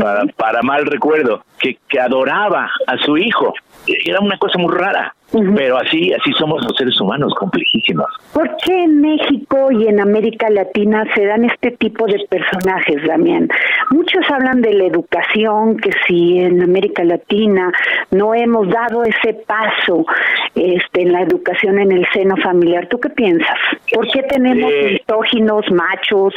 [0.00, 3.54] para, para mal recuerdo, que, que adoraba a su hijo,
[3.86, 5.12] era una cosa muy rara.
[5.56, 8.06] Pero así, así somos los seres humanos, complejísimos.
[8.32, 13.48] ¿Por qué en México y en América Latina se dan este tipo de personajes, Damián?
[13.90, 17.72] Muchos hablan de la educación, que si en América Latina
[18.12, 20.06] no hemos dado ese paso
[20.54, 23.58] este, en la educación en el seno familiar, ¿tú qué piensas?
[23.92, 25.00] ¿Por qué tenemos Eh.
[25.08, 26.34] misóginos, machos,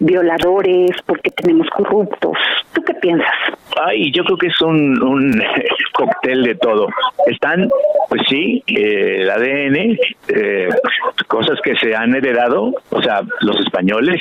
[0.00, 0.90] violadores?
[1.06, 2.38] ¿Por qué tenemos corruptos?
[2.72, 3.34] ¿Tú qué piensas?
[3.84, 5.42] Ay, yo creo que es un, un
[5.92, 6.88] cóctel de todo.
[7.26, 7.68] Están,
[8.08, 10.68] pues sí, eh, el ADN, eh,
[11.26, 14.20] cosas que se han heredado, o sea, los españoles,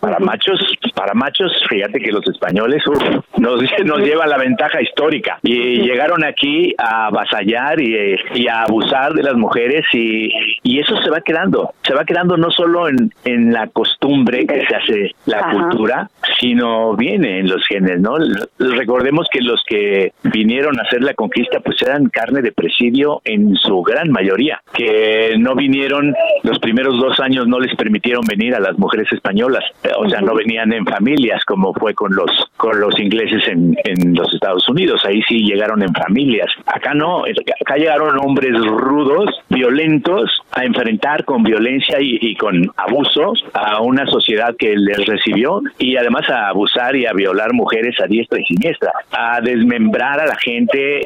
[0.00, 0.60] para machos,
[0.94, 3.02] para machos, fíjate que los españoles uf,
[3.38, 9.12] nos, nos lleva la ventaja histórica y llegaron aquí a avasallar y, y a abusar
[9.12, 10.30] de las mujeres y,
[10.62, 14.66] y eso se va quedando, se va quedando no solo en, en la costumbre que
[14.66, 15.52] se hace la Ajá.
[15.52, 18.16] cultura, sino viene en los genes, ¿no?
[18.58, 23.54] Recordemos que los que vinieron a hacer la conquista pues eran carne de presidio en
[23.54, 28.60] su gran mayoría, que no vinieron, los primeros dos años no les permitieron venir a
[28.60, 32.78] las mujeres españolas, eh, o sea, no venían en familias como fue con los con
[32.80, 37.76] los ingleses en, en los Estados Unidos, ahí sí llegaron en familias, acá no, acá
[37.76, 44.54] llegaron hombres rudos, violentos, a enfrentar con violencia y, y con abuso a una sociedad
[44.58, 48.92] que les recibió y además a abusar y a violar mujeres a diestra y siniestra,
[49.12, 51.02] a desmembrar a la gente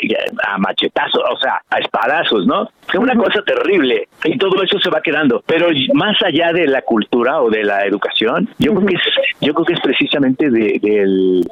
[0.46, 2.68] a machetazos, o sea, a espadazos, ¿no?
[2.88, 5.42] Es una cosa terrible y todo eso se va quedando.
[5.46, 9.02] Pero más allá de la cultura o de la educación, yo creo que es,
[9.40, 11.44] yo creo que es precisamente de, del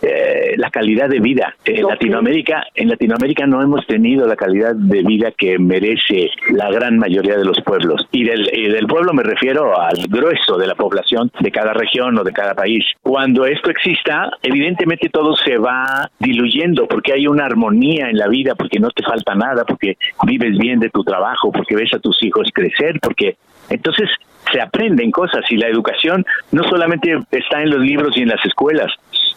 [0.00, 1.54] eh, la calidad de vida.
[1.64, 6.98] En Latinoamérica, en Latinoamérica no hemos tenido la calidad de vida que merece la gran
[6.98, 8.06] mayoría de los pueblos.
[8.12, 12.16] Y del, y del pueblo me refiero al grueso de la población de cada región
[12.18, 12.84] o de cada país.
[13.02, 18.54] Cuando esto exista, evidentemente todo se va diluyendo porque hay una armonía en la vida,
[18.54, 22.22] porque no te falta nada, porque vives bien de tu trabajo, porque ves a tus
[22.22, 23.36] hijos crecer, porque
[23.68, 24.08] entonces
[24.52, 28.44] se aprenden cosas y la educación no solamente está en los libros y en las
[28.44, 28.90] escuelas,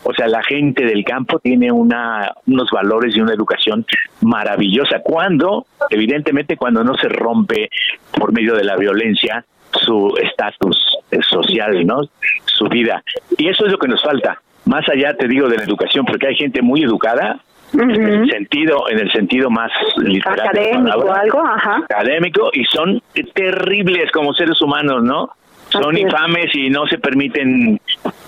[0.03, 3.85] o sea, la gente del campo tiene una, unos valores y una educación
[4.21, 4.99] maravillosa.
[5.03, 7.69] Cuando, evidentemente, cuando no se rompe
[8.17, 10.97] por medio de la violencia su estatus
[11.29, 12.01] social, ¿no?
[12.45, 13.03] Su vida.
[13.37, 14.41] Y eso es lo que nos falta.
[14.65, 17.39] Más allá, te digo, de la educación, porque hay gente muy educada,
[17.73, 21.77] en el sentido, en el sentido más literal Académico, palabra, algo, ajá.
[21.77, 23.01] académico, y son
[23.33, 25.29] terribles como seres humanos, ¿no?
[25.71, 27.79] Son infames y no se permiten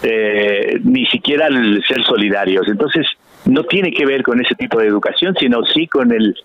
[0.02, 2.68] eh, ni siquiera el ser solidarios.
[2.68, 3.06] Entonces,
[3.46, 6.36] no tiene que ver con ese tipo de educación, sino sí con el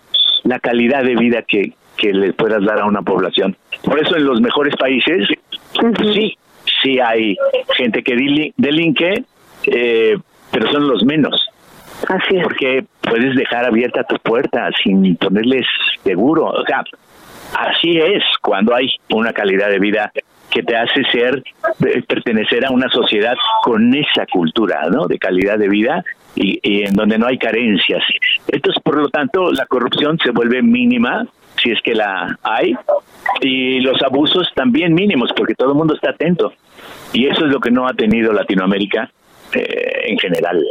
[0.43, 3.55] la calidad de vida que, que le puedas dar a una población.
[3.83, 5.27] Por eso en los mejores países,
[5.73, 6.37] pues sí,
[6.81, 7.35] sí hay
[7.75, 9.23] gente que delinque,
[9.65, 10.17] eh,
[10.51, 11.47] pero son los menos.
[12.07, 12.43] Así es.
[12.43, 15.65] Porque puedes dejar abierta tu puerta sin ponerles
[16.03, 16.45] seguro.
[16.45, 16.83] O sea,
[17.57, 20.11] así es cuando hay una calidad de vida
[20.49, 21.43] que te hace ser,
[21.85, 25.07] eh, pertenecer a una sociedad con esa cultura, ¿no?
[25.07, 26.03] De calidad de vida
[26.35, 28.03] y, en donde no hay carencias.
[28.47, 31.27] Entonces, por lo tanto, la corrupción se vuelve mínima,
[31.61, 32.75] si es que la hay,
[33.41, 36.53] y los abusos también mínimos, porque todo el mundo está atento.
[37.13, 39.09] Y eso es lo que no ha tenido Latinoamérica
[39.53, 40.63] eh, en general.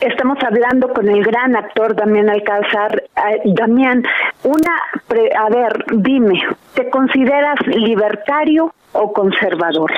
[0.00, 3.04] Estamos hablando con el gran actor Damián Alcázar.
[3.44, 4.02] Damián,
[4.44, 4.74] una,
[5.06, 6.42] pre- a ver, dime,
[6.74, 9.92] ¿te consideras libertario o conservador?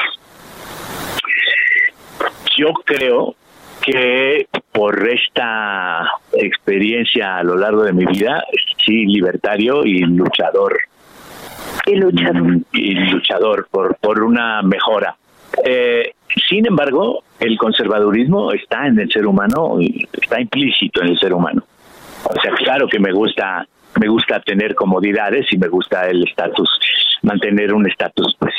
[2.57, 3.37] Yo creo
[3.81, 8.43] que por esta experiencia a lo largo de mi vida,
[8.85, 10.81] sí, libertario y luchador.
[11.87, 12.59] Y luchador.
[12.73, 15.17] Y luchador por, por una mejora.
[15.65, 16.13] Eh,
[16.49, 19.79] sin embargo, el conservadurismo está en el ser humano,
[20.13, 21.63] está implícito en el ser humano.
[22.25, 23.67] O sea, claro que me gusta
[24.01, 26.69] me gusta tener comodidades y me gusta el estatus,
[27.23, 28.55] mantener un estatus pues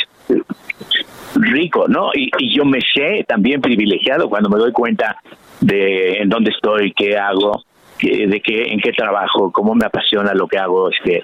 [1.36, 2.12] rico, ¿no?
[2.14, 5.18] Y, y yo me sé también privilegiado cuando me doy cuenta
[5.60, 7.64] de en dónde estoy, qué hago,
[8.00, 11.24] de qué en qué trabajo, cómo me apasiona lo que hago, este,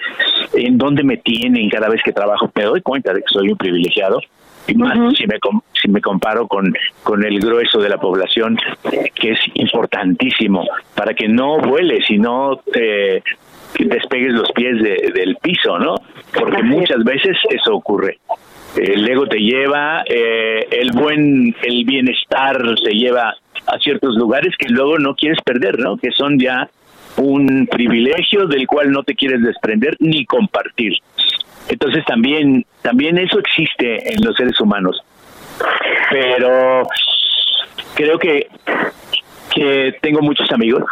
[0.53, 3.57] en dónde me tienen cada vez que trabajo, me doy cuenta de que soy un
[3.57, 4.19] privilegiado
[4.69, 5.37] y más si me
[5.73, 8.57] si me comparo con con el grueso de la población
[9.15, 10.65] que es importantísimo
[10.95, 13.23] para que no vueles y no te
[13.77, 15.95] despegues los pies del piso, ¿no?
[16.33, 18.19] Porque muchas veces eso ocurre.
[18.75, 24.69] El ego te lleva, eh, el buen, el bienestar te lleva a ciertos lugares que
[24.69, 25.97] luego no quieres perder, ¿no?
[25.97, 26.69] Que son ya
[27.17, 30.93] un privilegio del cual no te quieres desprender ni compartir.
[31.69, 35.01] Entonces también, también eso existe en los seres humanos.
[36.09, 36.83] Pero
[37.95, 38.47] creo que,
[39.53, 40.83] que tengo muchos amigos,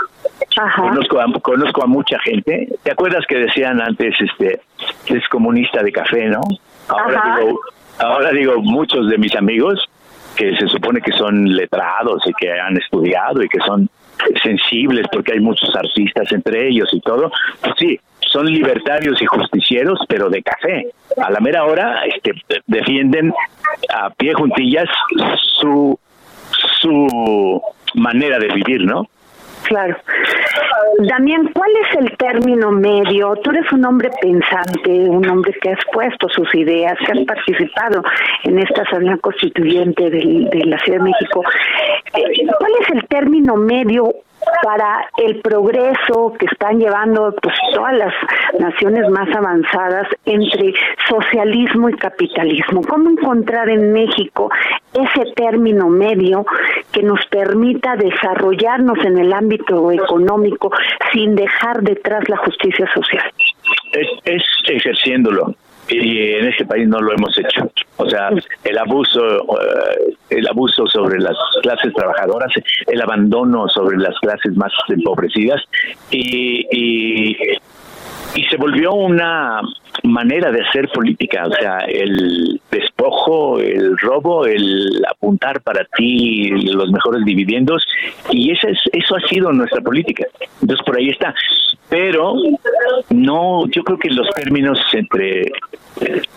[0.75, 2.67] Conozco, a, conozco a mucha gente.
[2.81, 4.61] ¿Te acuerdas que decían antes este
[5.05, 6.41] es comunista de café, no?
[6.87, 7.59] Ahora digo,
[7.99, 9.85] ahora digo muchos de mis amigos
[10.35, 13.87] que se supone que son letrados y que han estudiado y que son
[14.41, 17.99] sensibles porque hay muchos artistas entre ellos y todo, pues sí,
[18.31, 20.87] son libertarios y justicieros, pero de café.
[21.23, 22.33] A la mera hora este,
[22.65, 23.33] defienden
[23.93, 24.87] a pie juntillas
[25.59, 25.97] su
[26.81, 27.61] su
[27.95, 29.07] manera de vivir, ¿no?
[29.67, 29.97] Claro.
[30.99, 33.35] Damián, ¿cuál es el término medio?
[33.43, 38.01] Tú eres un hombre pensante, un hombre que ha expuesto sus ideas, que has participado
[38.43, 41.43] en esta asamblea constituyente de, de la Ciudad de México.
[42.13, 44.05] Eh, ¿Cuál es el término medio
[44.63, 48.13] para el progreso que están llevando pues todas las
[48.59, 50.73] naciones más avanzadas entre
[51.09, 52.81] socialismo y capitalismo.
[52.81, 54.49] ¿Cómo encontrar en México
[54.93, 56.45] ese término medio
[56.91, 60.71] que nos permita desarrollarnos en el ámbito económico
[61.11, 63.31] sin dejar detrás la justicia social?
[63.93, 65.53] Es, es ejerciéndolo
[65.89, 67.71] y en este país no lo hemos hecho.
[67.97, 68.29] O sea,
[68.63, 69.21] el abuso,
[69.59, 72.51] eh, el abuso sobre las clases trabajadoras,
[72.87, 75.61] el abandono sobre las clases más empobrecidas
[76.11, 77.37] y, y,
[78.35, 79.61] y se volvió una
[80.03, 86.91] manera de hacer política, o sea, el despojo, el robo, el apuntar para ti los
[86.91, 87.85] mejores dividendos
[88.29, 90.25] y eso es eso ha sido nuestra política.
[90.61, 91.33] Entonces por ahí está.
[91.89, 92.33] Pero
[93.09, 95.51] no, yo creo que los términos entre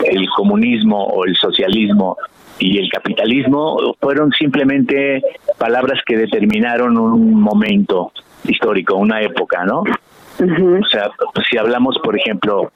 [0.04, 2.16] el comunismo o el socialismo
[2.58, 5.22] y el capitalismo fueron simplemente
[5.58, 8.12] palabras que determinaron un momento
[8.44, 9.80] histórico, una época, ¿no?
[9.80, 11.10] O sea,
[11.48, 12.70] si hablamos, por ejemplo,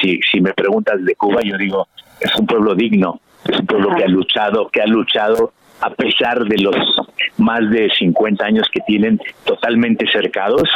[0.00, 1.86] si, si me preguntas de Cuba, yo digo,
[2.20, 6.44] es un pueblo digno, es un pueblo que ha luchado, que ha luchado a pesar
[6.44, 6.76] de los
[7.38, 10.68] más de 50 años que tienen totalmente cercados,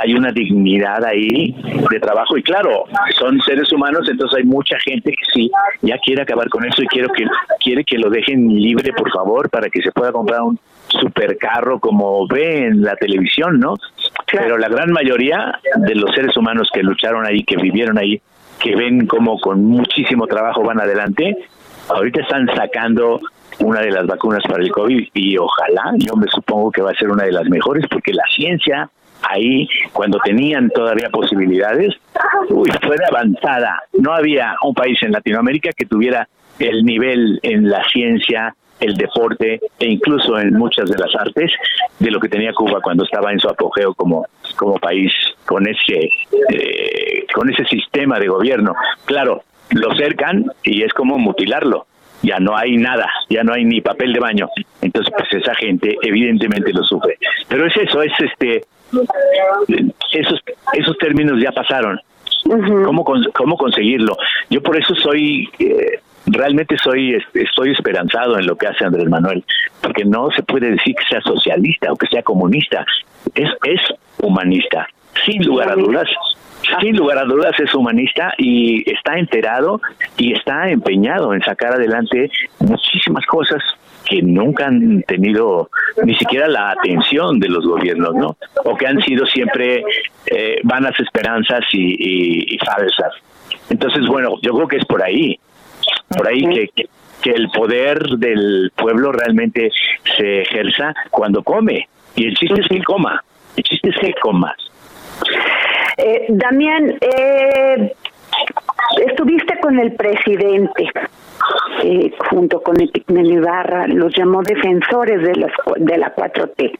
[0.00, 1.54] hay una dignidad ahí
[1.90, 2.84] de trabajo y claro,
[3.18, 5.50] son seres humanos, entonces hay mucha gente que sí
[5.82, 7.24] ya quiere acabar con eso y quiero que
[7.60, 10.58] quiere que lo dejen libre, por favor, para que se pueda comprar un
[10.88, 13.74] supercarro como ve en la televisión, ¿no?
[14.30, 18.20] Pero la gran mayoría de los seres humanos que lucharon ahí, que vivieron ahí,
[18.58, 21.36] que ven como con muchísimo trabajo van adelante,
[21.88, 23.20] ahorita están sacando
[23.60, 26.94] una de las vacunas para el COVID y ojalá, yo me supongo que va a
[26.94, 28.90] ser una de las mejores porque la ciencia
[29.22, 31.94] ahí cuando tenían todavía posibilidades,
[32.50, 33.82] uy, fue avanzada.
[33.98, 36.28] No había un país en Latinoamérica que tuviera
[36.58, 41.50] el nivel en la ciencia, el deporte e incluso en muchas de las artes
[41.98, 45.12] de lo que tenía Cuba cuando estaba en su apogeo como como país
[45.44, 46.10] con ese
[46.52, 48.74] eh, con ese sistema de gobierno.
[49.04, 51.87] Claro, lo cercan y es como mutilarlo
[52.22, 54.48] ya no hay nada, ya no hay ni papel de baño.
[54.80, 57.18] Entonces, pues esa gente evidentemente lo sufre.
[57.48, 58.64] Pero es eso, es este,
[60.12, 60.40] esos,
[60.72, 62.00] esos términos ya pasaron.
[62.84, 64.16] ¿Cómo, ¿Cómo conseguirlo?
[64.48, 69.44] Yo por eso soy, eh, realmente soy, estoy esperanzado en lo que hace Andrés Manuel,
[69.82, 72.86] porque no se puede decir que sea socialista o que sea comunista,
[73.34, 73.80] es, es
[74.22, 74.88] humanista,
[75.26, 76.08] sin lugar a dudas,
[76.80, 79.80] sin lugar a dudas es humanista y está enterado
[80.16, 82.30] y está empeñado en sacar adelante
[82.60, 83.62] muchísimas cosas
[84.04, 85.70] que nunca han tenido
[86.04, 88.36] ni siquiera la atención de los gobiernos, ¿no?
[88.64, 89.84] O que han sido siempre
[90.26, 93.12] eh, vanas esperanzas y, falsas.
[93.68, 95.38] Entonces, bueno, yo creo que es por ahí,
[96.16, 96.88] por ahí que,
[97.20, 99.70] que el poder del pueblo realmente
[100.16, 101.88] se ejerza cuando come.
[102.16, 103.22] Y el chiste es que coma,
[103.56, 104.56] el chiste es que comas.
[105.96, 107.92] Eh, Damián, eh,
[109.06, 110.90] estuviste con el presidente.
[111.82, 116.78] Eh, junto con Epigmenio Ibarra, los llamó defensores de, las, de la 4T.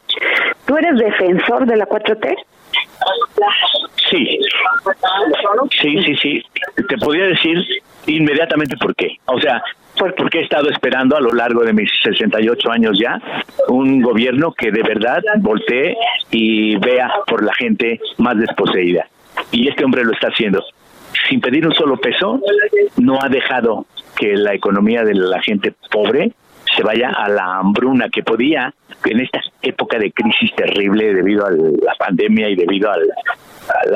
[0.67, 2.37] ¿Tú eres defensor de la 4T?
[4.11, 4.41] Sí.
[5.81, 6.43] Sí, sí, sí.
[6.89, 7.65] Te podría decir
[8.07, 9.17] inmediatamente por qué.
[9.27, 9.63] O sea,
[10.17, 13.21] porque he estado esperando a lo largo de mis 68 años ya
[13.69, 15.97] un gobierno que de verdad voltee
[16.31, 19.07] y vea por la gente más desposeída.
[19.53, 20.63] Y este hombre lo está haciendo.
[21.29, 22.41] Sin pedir un solo peso,
[22.97, 23.87] no ha dejado
[24.17, 26.33] que la economía de la gente pobre
[26.77, 28.73] se vaya a la hambruna que podía
[29.05, 33.09] en esta época de crisis terrible debido a la pandemia y debido al,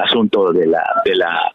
[0.03, 1.53] asunto de la de la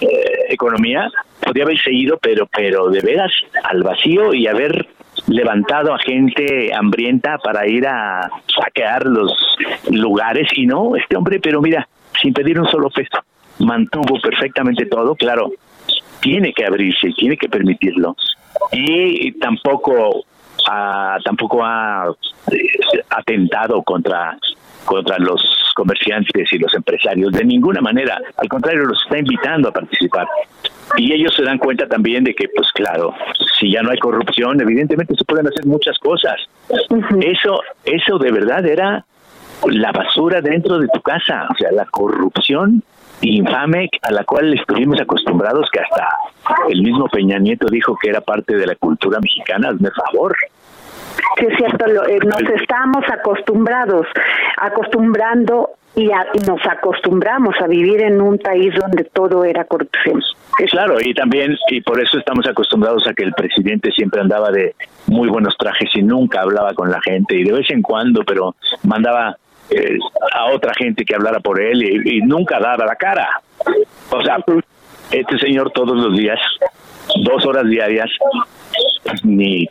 [0.00, 1.10] eh, economía
[1.48, 3.32] podía haber seguido pero pero de veras
[3.64, 4.86] al vacío y haber
[5.26, 9.32] levantado a gente hambrienta para ir a saquear los
[9.90, 10.48] lugares.
[10.54, 11.88] Y no este hombre pero mira
[12.20, 13.18] sin pedir un solo peso
[13.60, 15.50] mantuvo perfectamente todo claro
[16.20, 18.14] tiene que abrirse tiene que permitirlo.
[18.72, 20.24] Y tampoco
[21.24, 22.12] tampoco ha
[22.52, 22.58] eh,
[23.08, 24.36] atentado contra
[24.84, 25.42] contra los
[25.74, 30.26] comerciantes y los empresarios de ninguna manera, al contrario los está invitando a participar.
[30.96, 33.14] Y ellos se dan cuenta también de que, pues claro,
[33.58, 36.36] si ya no hay corrupción, evidentemente se pueden hacer muchas cosas.
[37.20, 39.04] Eso, eso de verdad era
[39.66, 42.82] la basura dentro de tu casa, o sea, la corrupción
[43.20, 46.08] infame a la cual estuvimos acostumbrados, que hasta
[46.68, 50.36] el mismo Peña Nieto dijo que era parte de la cultura mexicana, hazme favor.
[51.38, 54.06] Sí, es cierto, eh, nos estamos acostumbrados,
[54.56, 56.08] acostumbrando y,
[56.46, 60.22] nos acostumbramos a vivir en un país donde todo era corrupción.
[60.70, 64.74] Claro, y también, y por eso estamos acostumbrados a que el presidente siempre andaba de
[65.06, 68.54] muy buenos trajes y nunca hablaba con la gente, y de vez en cuando, pero
[68.82, 69.36] mandaba
[69.70, 69.98] eh,
[70.34, 73.40] a otra gente que hablara por él y, nunca daba la cara.
[74.10, 74.38] O sea,
[75.10, 76.38] este señor todos los días,
[77.22, 78.10] dos horas diarias,
[79.24, 79.68] ni,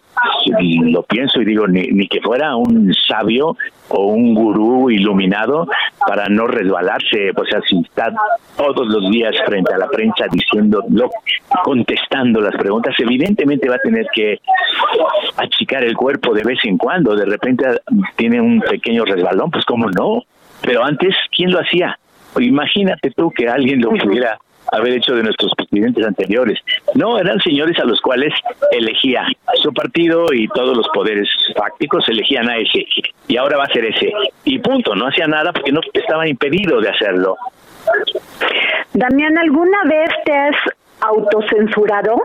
[0.91, 3.55] lo pienso y digo, ni, ni que fuera un sabio
[3.89, 5.67] o un gurú iluminado
[6.05, 8.11] para no resbalarse, o sea, si está
[8.55, 10.83] todos los días frente a la prensa diciendo,
[11.63, 14.39] contestando las preguntas, evidentemente va a tener que
[15.37, 17.65] achicar el cuerpo de vez en cuando, de repente
[18.15, 20.23] tiene un pequeño resbalón, pues cómo no,
[20.61, 21.97] pero antes, ¿quién lo hacía?
[22.39, 24.37] Imagínate tú que alguien lo pudiera
[24.71, 26.59] haber hecho de nuestros presidentes anteriores.
[26.93, 28.33] No, eran señores a los cuales
[28.71, 29.25] elegía
[29.61, 32.85] su partido y todos los poderes fácticos elegían a ese.
[33.27, 34.11] Y ahora va a ser ese.
[34.43, 37.37] Y punto, no hacía nada porque no estaba impedido de hacerlo.
[38.93, 40.55] Damián, ¿alguna vez te has
[41.01, 42.21] autocensurado?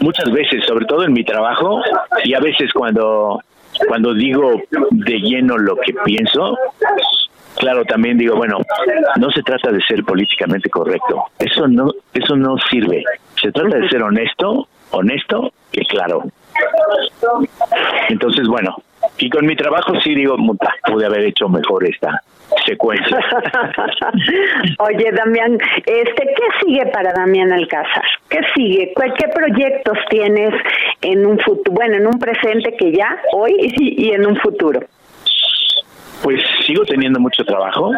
[0.00, 1.80] Muchas veces, sobre todo en mi trabajo
[2.24, 3.40] y a veces cuando
[3.88, 4.52] cuando digo
[4.90, 6.56] de lleno lo que pienso,
[7.56, 8.58] claro, también digo, bueno,
[9.18, 11.24] no se trata de ser políticamente correcto.
[11.38, 13.04] Eso no, eso no sirve.
[13.40, 16.24] Se trata de ser honesto, honesto y claro.
[18.08, 18.76] Entonces, bueno,
[19.18, 20.36] y con mi trabajo sí digo,
[20.86, 22.20] pude haber hecho mejor esta
[22.66, 23.18] secuencia.
[24.78, 28.04] Oye, Damián, este, ¿qué sigue para Damián Alcázar?
[28.28, 28.92] ¿Qué sigue?
[29.18, 30.54] ¿Qué proyectos tienes
[31.00, 34.80] en un futuro, bueno, en un presente que ya hoy y en un futuro?
[36.24, 37.92] Pues sigo teniendo mucho trabajo.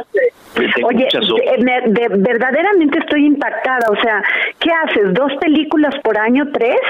[0.84, 3.88] Oye, de, verdaderamente estoy impactada.
[3.88, 4.20] O sea,
[4.58, 5.14] ¿qué haces?
[5.14, 6.44] ¿Dos películas por año?
[6.52, 6.80] ¿Tres?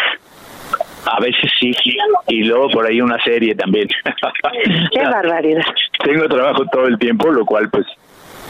[1.04, 1.72] A veces sí,
[2.28, 3.86] y luego por ahí una serie también.
[4.92, 5.62] Qué barbaridad.
[6.02, 7.86] Tengo trabajo todo el tiempo, lo cual pues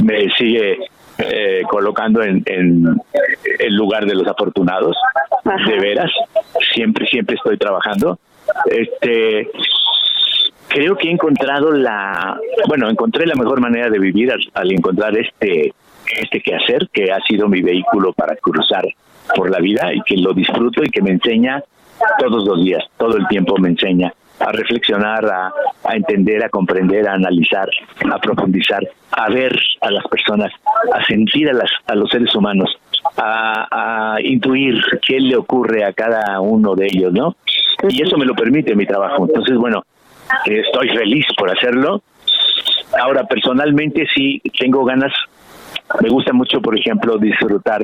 [0.05, 0.79] me sigue
[1.19, 2.97] eh, colocando en, en
[3.59, 4.97] el lugar de los afortunados,
[5.45, 6.13] de veras.
[6.73, 8.21] Siempre, siempre estoy trabajando.
[8.67, 9.51] Este,
[10.69, 12.39] creo que he encontrado la,
[12.69, 15.73] bueno, encontré la mejor manera de vivir al, encontrar este
[16.21, 18.85] este quehacer que ha sido mi vehículo para cruzar
[19.35, 21.65] por la vida y que lo disfruto y que me enseña
[22.19, 25.53] todos los días, todo el tiempo me enseña a reflexionar, a,
[25.83, 27.69] a, entender, a comprender, a analizar,
[28.13, 30.53] a profundizar, a ver a las personas,
[30.93, 32.71] a sentir a, las, a los seres humanos,
[33.17, 37.35] a, a intuir qué le ocurre a cada uno de ellos, ¿no?
[37.89, 39.27] Y eso me lo permite mi trabajo.
[39.27, 39.85] Entonces, bueno,
[40.45, 42.03] estoy feliz por hacerlo.
[43.01, 45.13] Ahora, personalmente sí tengo ganas,
[46.01, 47.83] me gusta mucho, por ejemplo, disfrutar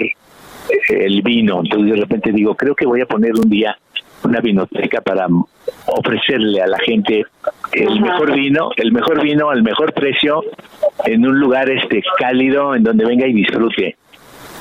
[0.88, 1.60] el vino.
[1.64, 3.76] Entonces de repente digo, creo que voy a poner un día
[4.24, 5.26] una vinoteca para
[5.86, 7.24] ofrecerle a la gente
[7.72, 10.42] el mejor vino, el mejor vino al mejor precio
[11.04, 13.96] en un lugar este cálido en donde venga y disfrute.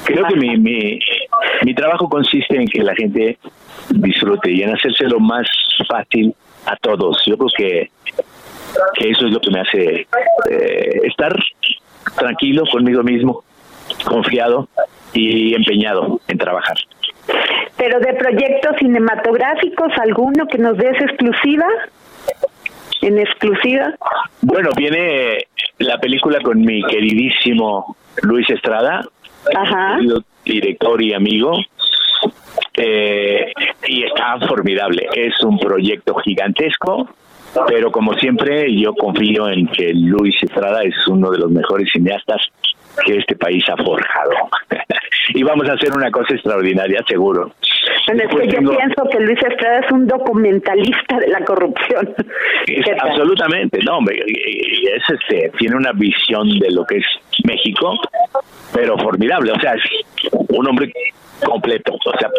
[0.04, 1.00] Creo que mi, mi,
[1.64, 3.38] mi trabajo consiste en que la gente
[3.90, 5.48] disfrute y en hacérselo más
[5.88, 6.34] fácil
[6.66, 7.22] a todos.
[7.26, 7.92] Yo creo que,
[8.96, 10.08] que eso es lo que me hace
[10.50, 11.36] eh, estar
[12.16, 13.44] tranquilo conmigo mismo,
[14.06, 14.68] confiado
[15.14, 16.78] y empeñado en trabajar.
[17.78, 21.66] Pero de proyectos cinematográficos, ¿alguno que nos des exclusiva?
[23.02, 23.94] en exclusiva?
[24.42, 25.48] Bueno, viene
[25.80, 29.04] la película con mi queridísimo Luis Estrada,
[29.56, 29.98] Ajá.
[30.46, 31.58] director y amigo.
[32.84, 33.54] Eh,
[33.88, 35.08] y está formidable.
[35.16, 37.08] Es un proyecto gigantesco,
[37.68, 42.42] pero como siempre yo confío en que Luis Estrada es uno de los mejores cineastas
[43.06, 44.32] que este país ha forjado.
[45.36, 47.52] y vamos a hacer una cosa extraordinaria, seguro.
[48.08, 52.14] Bueno, es que yo pienso que Luis Estrada es un documentalista de la corrupción.
[53.02, 57.06] absolutamente, no, hombre, es este, tiene una visión de lo que es
[57.46, 58.00] México,
[58.74, 59.84] pero formidable, o sea, es
[60.32, 60.92] un hombre
[61.44, 62.30] completo, o sea,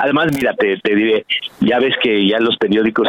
[0.00, 1.26] además, mira, te, te diré,
[1.60, 3.08] ya ves que ya los periódicos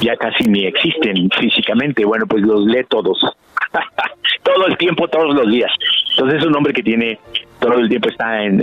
[0.00, 3.18] ya casi ni existen físicamente, bueno, pues los lee todos,
[4.42, 5.70] todo el tiempo, todos los días.
[6.10, 7.18] Entonces es un hombre que tiene
[7.58, 8.60] todo el tiempo está en,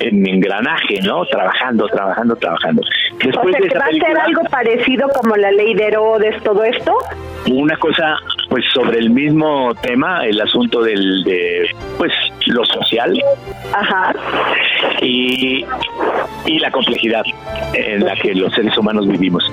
[0.00, 1.24] en, engranaje, ¿no?
[1.26, 2.82] Trabajando, trabajando, trabajando.
[3.22, 6.96] Después de ¿Va a ser algo parecido como la ley de Herodes, todo esto?
[7.50, 8.16] Una cosa,
[8.50, 12.12] pues sobre el mismo tema, el asunto del, de, pues,
[12.46, 13.16] lo social.
[13.72, 14.12] Ajá.
[15.00, 15.64] Y,
[16.46, 17.22] y la complejidad
[17.74, 19.44] en la que los seres humanos vivimos.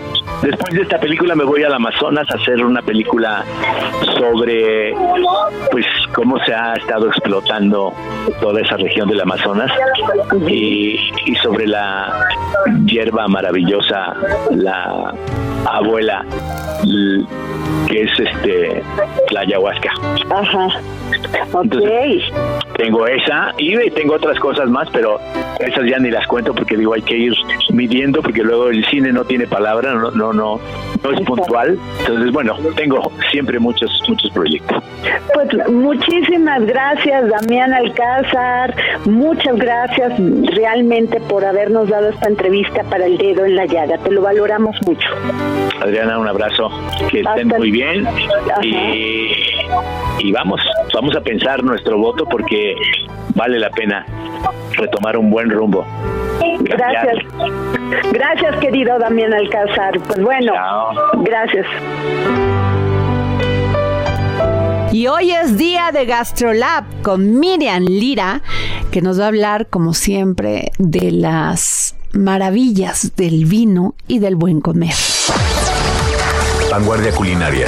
[0.41, 3.45] Después de esta película me voy al Amazonas a hacer una película
[4.17, 4.95] sobre,
[5.71, 7.93] pues, cómo se ha estado explotando
[8.41, 9.71] toda esa región del Amazonas
[10.47, 12.27] y, y sobre la
[12.85, 14.15] hierba maravillosa,
[14.49, 15.13] la
[15.65, 16.25] abuela
[17.87, 18.83] que es este
[19.31, 19.91] la ayahuasca.
[20.29, 20.67] Ajá.
[21.61, 22.23] Entonces,
[22.75, 25.19] tengo esa y tengo otras cosas más, pero
[25.59, 27.33] esas ya ni las cuento porque digo hay que ir
[27.71, 30.59] midiendo porque luego el cine no tiene palabra, no no no,
[31.03, 31.77] no es puntual.
[31.99, 34.83] Entonces, bueno, tengo siempre muchos muchos proyectos.
[35.33, 38.75] Pues muchísimas gracias, Damián Alcázar.
[39.05, 40.13] Muchas gracias
[40.55, 43.97] realmente por habernos dado esta entrevista para el dedo en la llaga.
[43.99, 45.07] Te lo valoramos mucho.
[45.81, 46.69] Adriana, un abrazo.
[47.09, 48.07] Que estén muy bien
[48.61, 48.75] y,
[50.19, 50.61] y vamos,
[50.93, 52.75] vamos a pensar nuestro voto porque
[53.35, 54.05] vale la pena
[54.71, 55.85] retomar un buen rumbo.
[56.59, 57.17] Gracias.
[58.11, 59.99] Gracias, querido Damián Alcázar.
[60.07, 60.53] Pues bueno,
[61.23, 61.65] gracias.
[64.91, 68.41] Y hoy es día de GastroLab con Miriam Lira,
[68.91, 74.61] que nos va a hablar, como siempre, de las maravillas del vino y del buen
[74.61, 74.95] comer.
[76.71, 77.67] Vanguardia culinaria,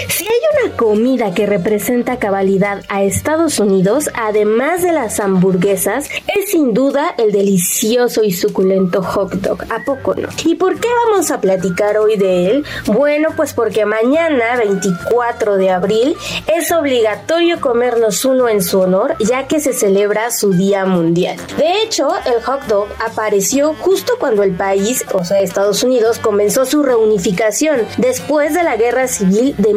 [0.51, 7.13] una comida que representa cabalidad a Estados Unidos, además de las hamburguesas, es sin duda
[7.17, 10.29] el delicioso y suculento hot dog, ¿a poco no?
[10.45, 12.65] ¿Y por qué vamos a platicar hoy de él?
[12.85, 16.17] Bueno, pues porque mañana, 24 de abril,
[16.55, 21.37] es obligatorio comernos uno en su honor, ya que se celebra su Día Mundial.
[21.57, 26.65] De hecho, el hot dog apareció justo cuando el país, o sea, Estados Unidos, comenzó
[26.65, 27.01] su reunión
[27.97, 29.73] después de la Guerra Civil de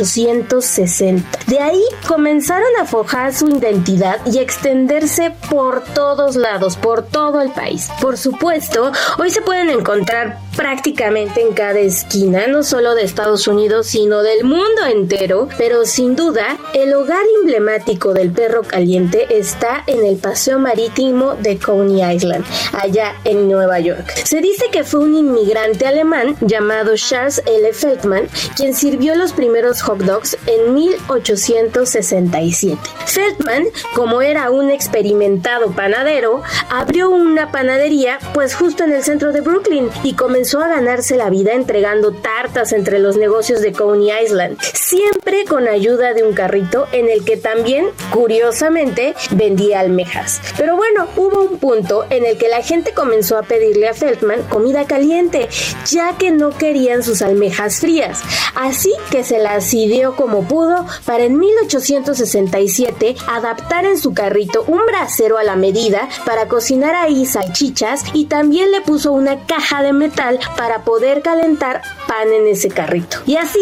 [0.00, 1.38] 1860.
[1.46, 7.50] De ahí comenzaron a forjar su identidad y extenderse por todos lados, por todo el
[7.50, 7.88] país.
[8.00, 13.86] Por supuesto, hoy se pueden encontrar prácticamente en cada esquina, no solo de Estados Unidos,
[13.86, 20.04] sino del mundo entero, pero sin duda, el hogar emblemático del perro caliente está en
[20.04, 24.12] el paseo marítimo de Coney Island, allá en Nueva York.
[24.24, 27.72] Se dice que fue un inmigrante alemán llamado Charles L.
[27.72, 32.78] Feldman, quien sirvió los primeros hot dogs en 1867.
[33.06, 39.40] Feldman, como era un experimentado panadero, abrió una panadería pues justo en el centro de
[39.40, 44.58] Brooklyn y comenzó a ganarse la vida entregando tartas entre los negocios de Coney Island,
[44.60, 50.40] siempre con ayuda de un carrito en el que también, curiosamente, vendía almejas.
[50.56, 54.42] Pero bueno, hubo un punto en el que la gente comenzó a pedirle a Feldman
[54.48, 55.48] comida caliente,
[55.86, 58.22] ya que no querían sus almejas frías.
[58.54, 64.80] Así que se las ideó como pudo para en 1867 adaptar en su carrito un
[64.86, 69.92] brasero a la medida para cocinar ahí salchichas y también le puso una caja de
[69.92, 73.18] metal para poder calentar pan en ese carrito.
[73.26, 73.60] Y así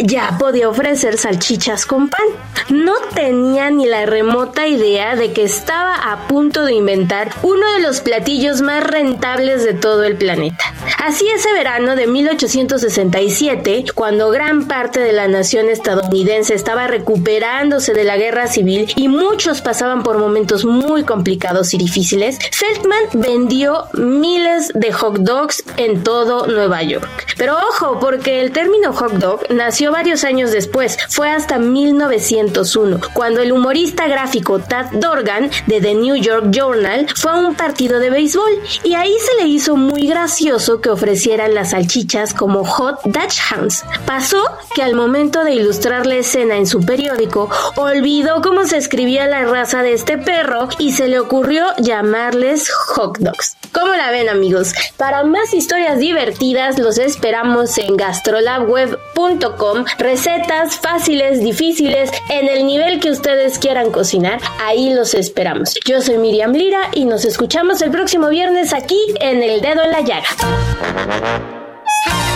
[0.00, 2.26] ya podía ofrecer salchichas con pan.
[2.70, 7.80] no tenía ni la remota idea de que estaba a punto de inventar uno de
[7.80, 10.64] los platillos más rentables de todo el planeta.
[11.04, 18.04] Así ese verano de 1867, cuando gran parte de la nación estadounidense estaba recuperándose de
[18.04, 24.72] la guerra civil y muchos pasaban por momentos muy complicados y difíciles, Feldman vendió miles
[24.74, 27.26] de hot dogs en todo Nueva York.
[27.36, 33.40] Pero ojo, porque el término hot dog nació varios años después, fue hasta 1901, cuando
[33.40, 38.10] el humorista gráfico Tad Dorgan de The New York Journal fue a un partido de
[38.10, 43.38] béisbol y ahí se le hizo muy gracioso que ofrecieran las salchichas como hot Dutch
[43.50, 43.84] Hounds.
[44.06, 44.42] Pasó
[44.74, 49.44] que al momento de ilustrar la escena en su periódico, olvidó cómo se escribía la
[49.44, 53.56] raza de este perro y se le ocurrió llamarles hot dogs.
[53.72, 54.72] ¿Cómo la ven amigos?
[54.96, 59.84] Para más historias divertidas los esperamos en gastrolabweb.com.
[59.98, 65.74] Recetas fáciles, difíciles, en el nivel que ustedes quieran cocinar, ahí los esperamos.
[65.86, 69.90] Yo soy Miriam Lira y nos escuchamos el próximo viernes aquí en El Dedo en
[69.90, 70.28] la Llaga.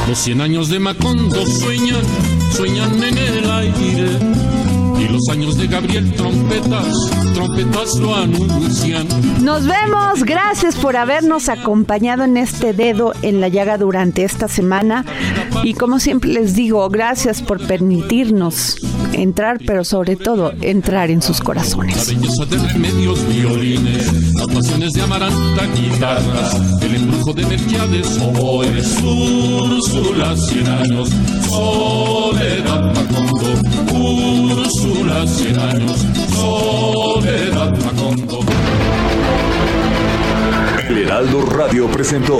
[0.06, 2.02] Los 100 años de Macondo sueñan,
[2.54, 4.57] sueñan en el aire
[5.18, 9.08] los años de Gabriel trompetas, trompetas lo anuncian.
[9.42, 15.04] Nos vemos, gracias por habernos acompañado en este dedo en la llaga durante esta semana
[15.64, 18.76] y como siempre les digo, gracias por permitirnos
[19.12, 21.96] entrar, pero sobre todo entrar en sus corazones.
[21.96, 28.98] La belleza de remedios, violines, las pasiones de amaranta, guitarras, el embrujo de Melquiades, oboes,
[29.02, 31.10] Úrsula, cien años,
[31.48, 33.47] soledad, Macondo,
[33.98, 35.24] Úrsula.
[40.88, 42.38] El Heraldo Radio presentó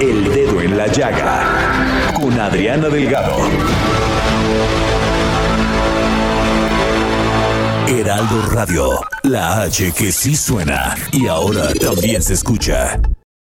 [0.00, 3.36] El Dedo en la Llaga con Adriana Delgado.
[7.88, 13.00] Heraldo Radio, la H que sí suena y ahora también se escucha.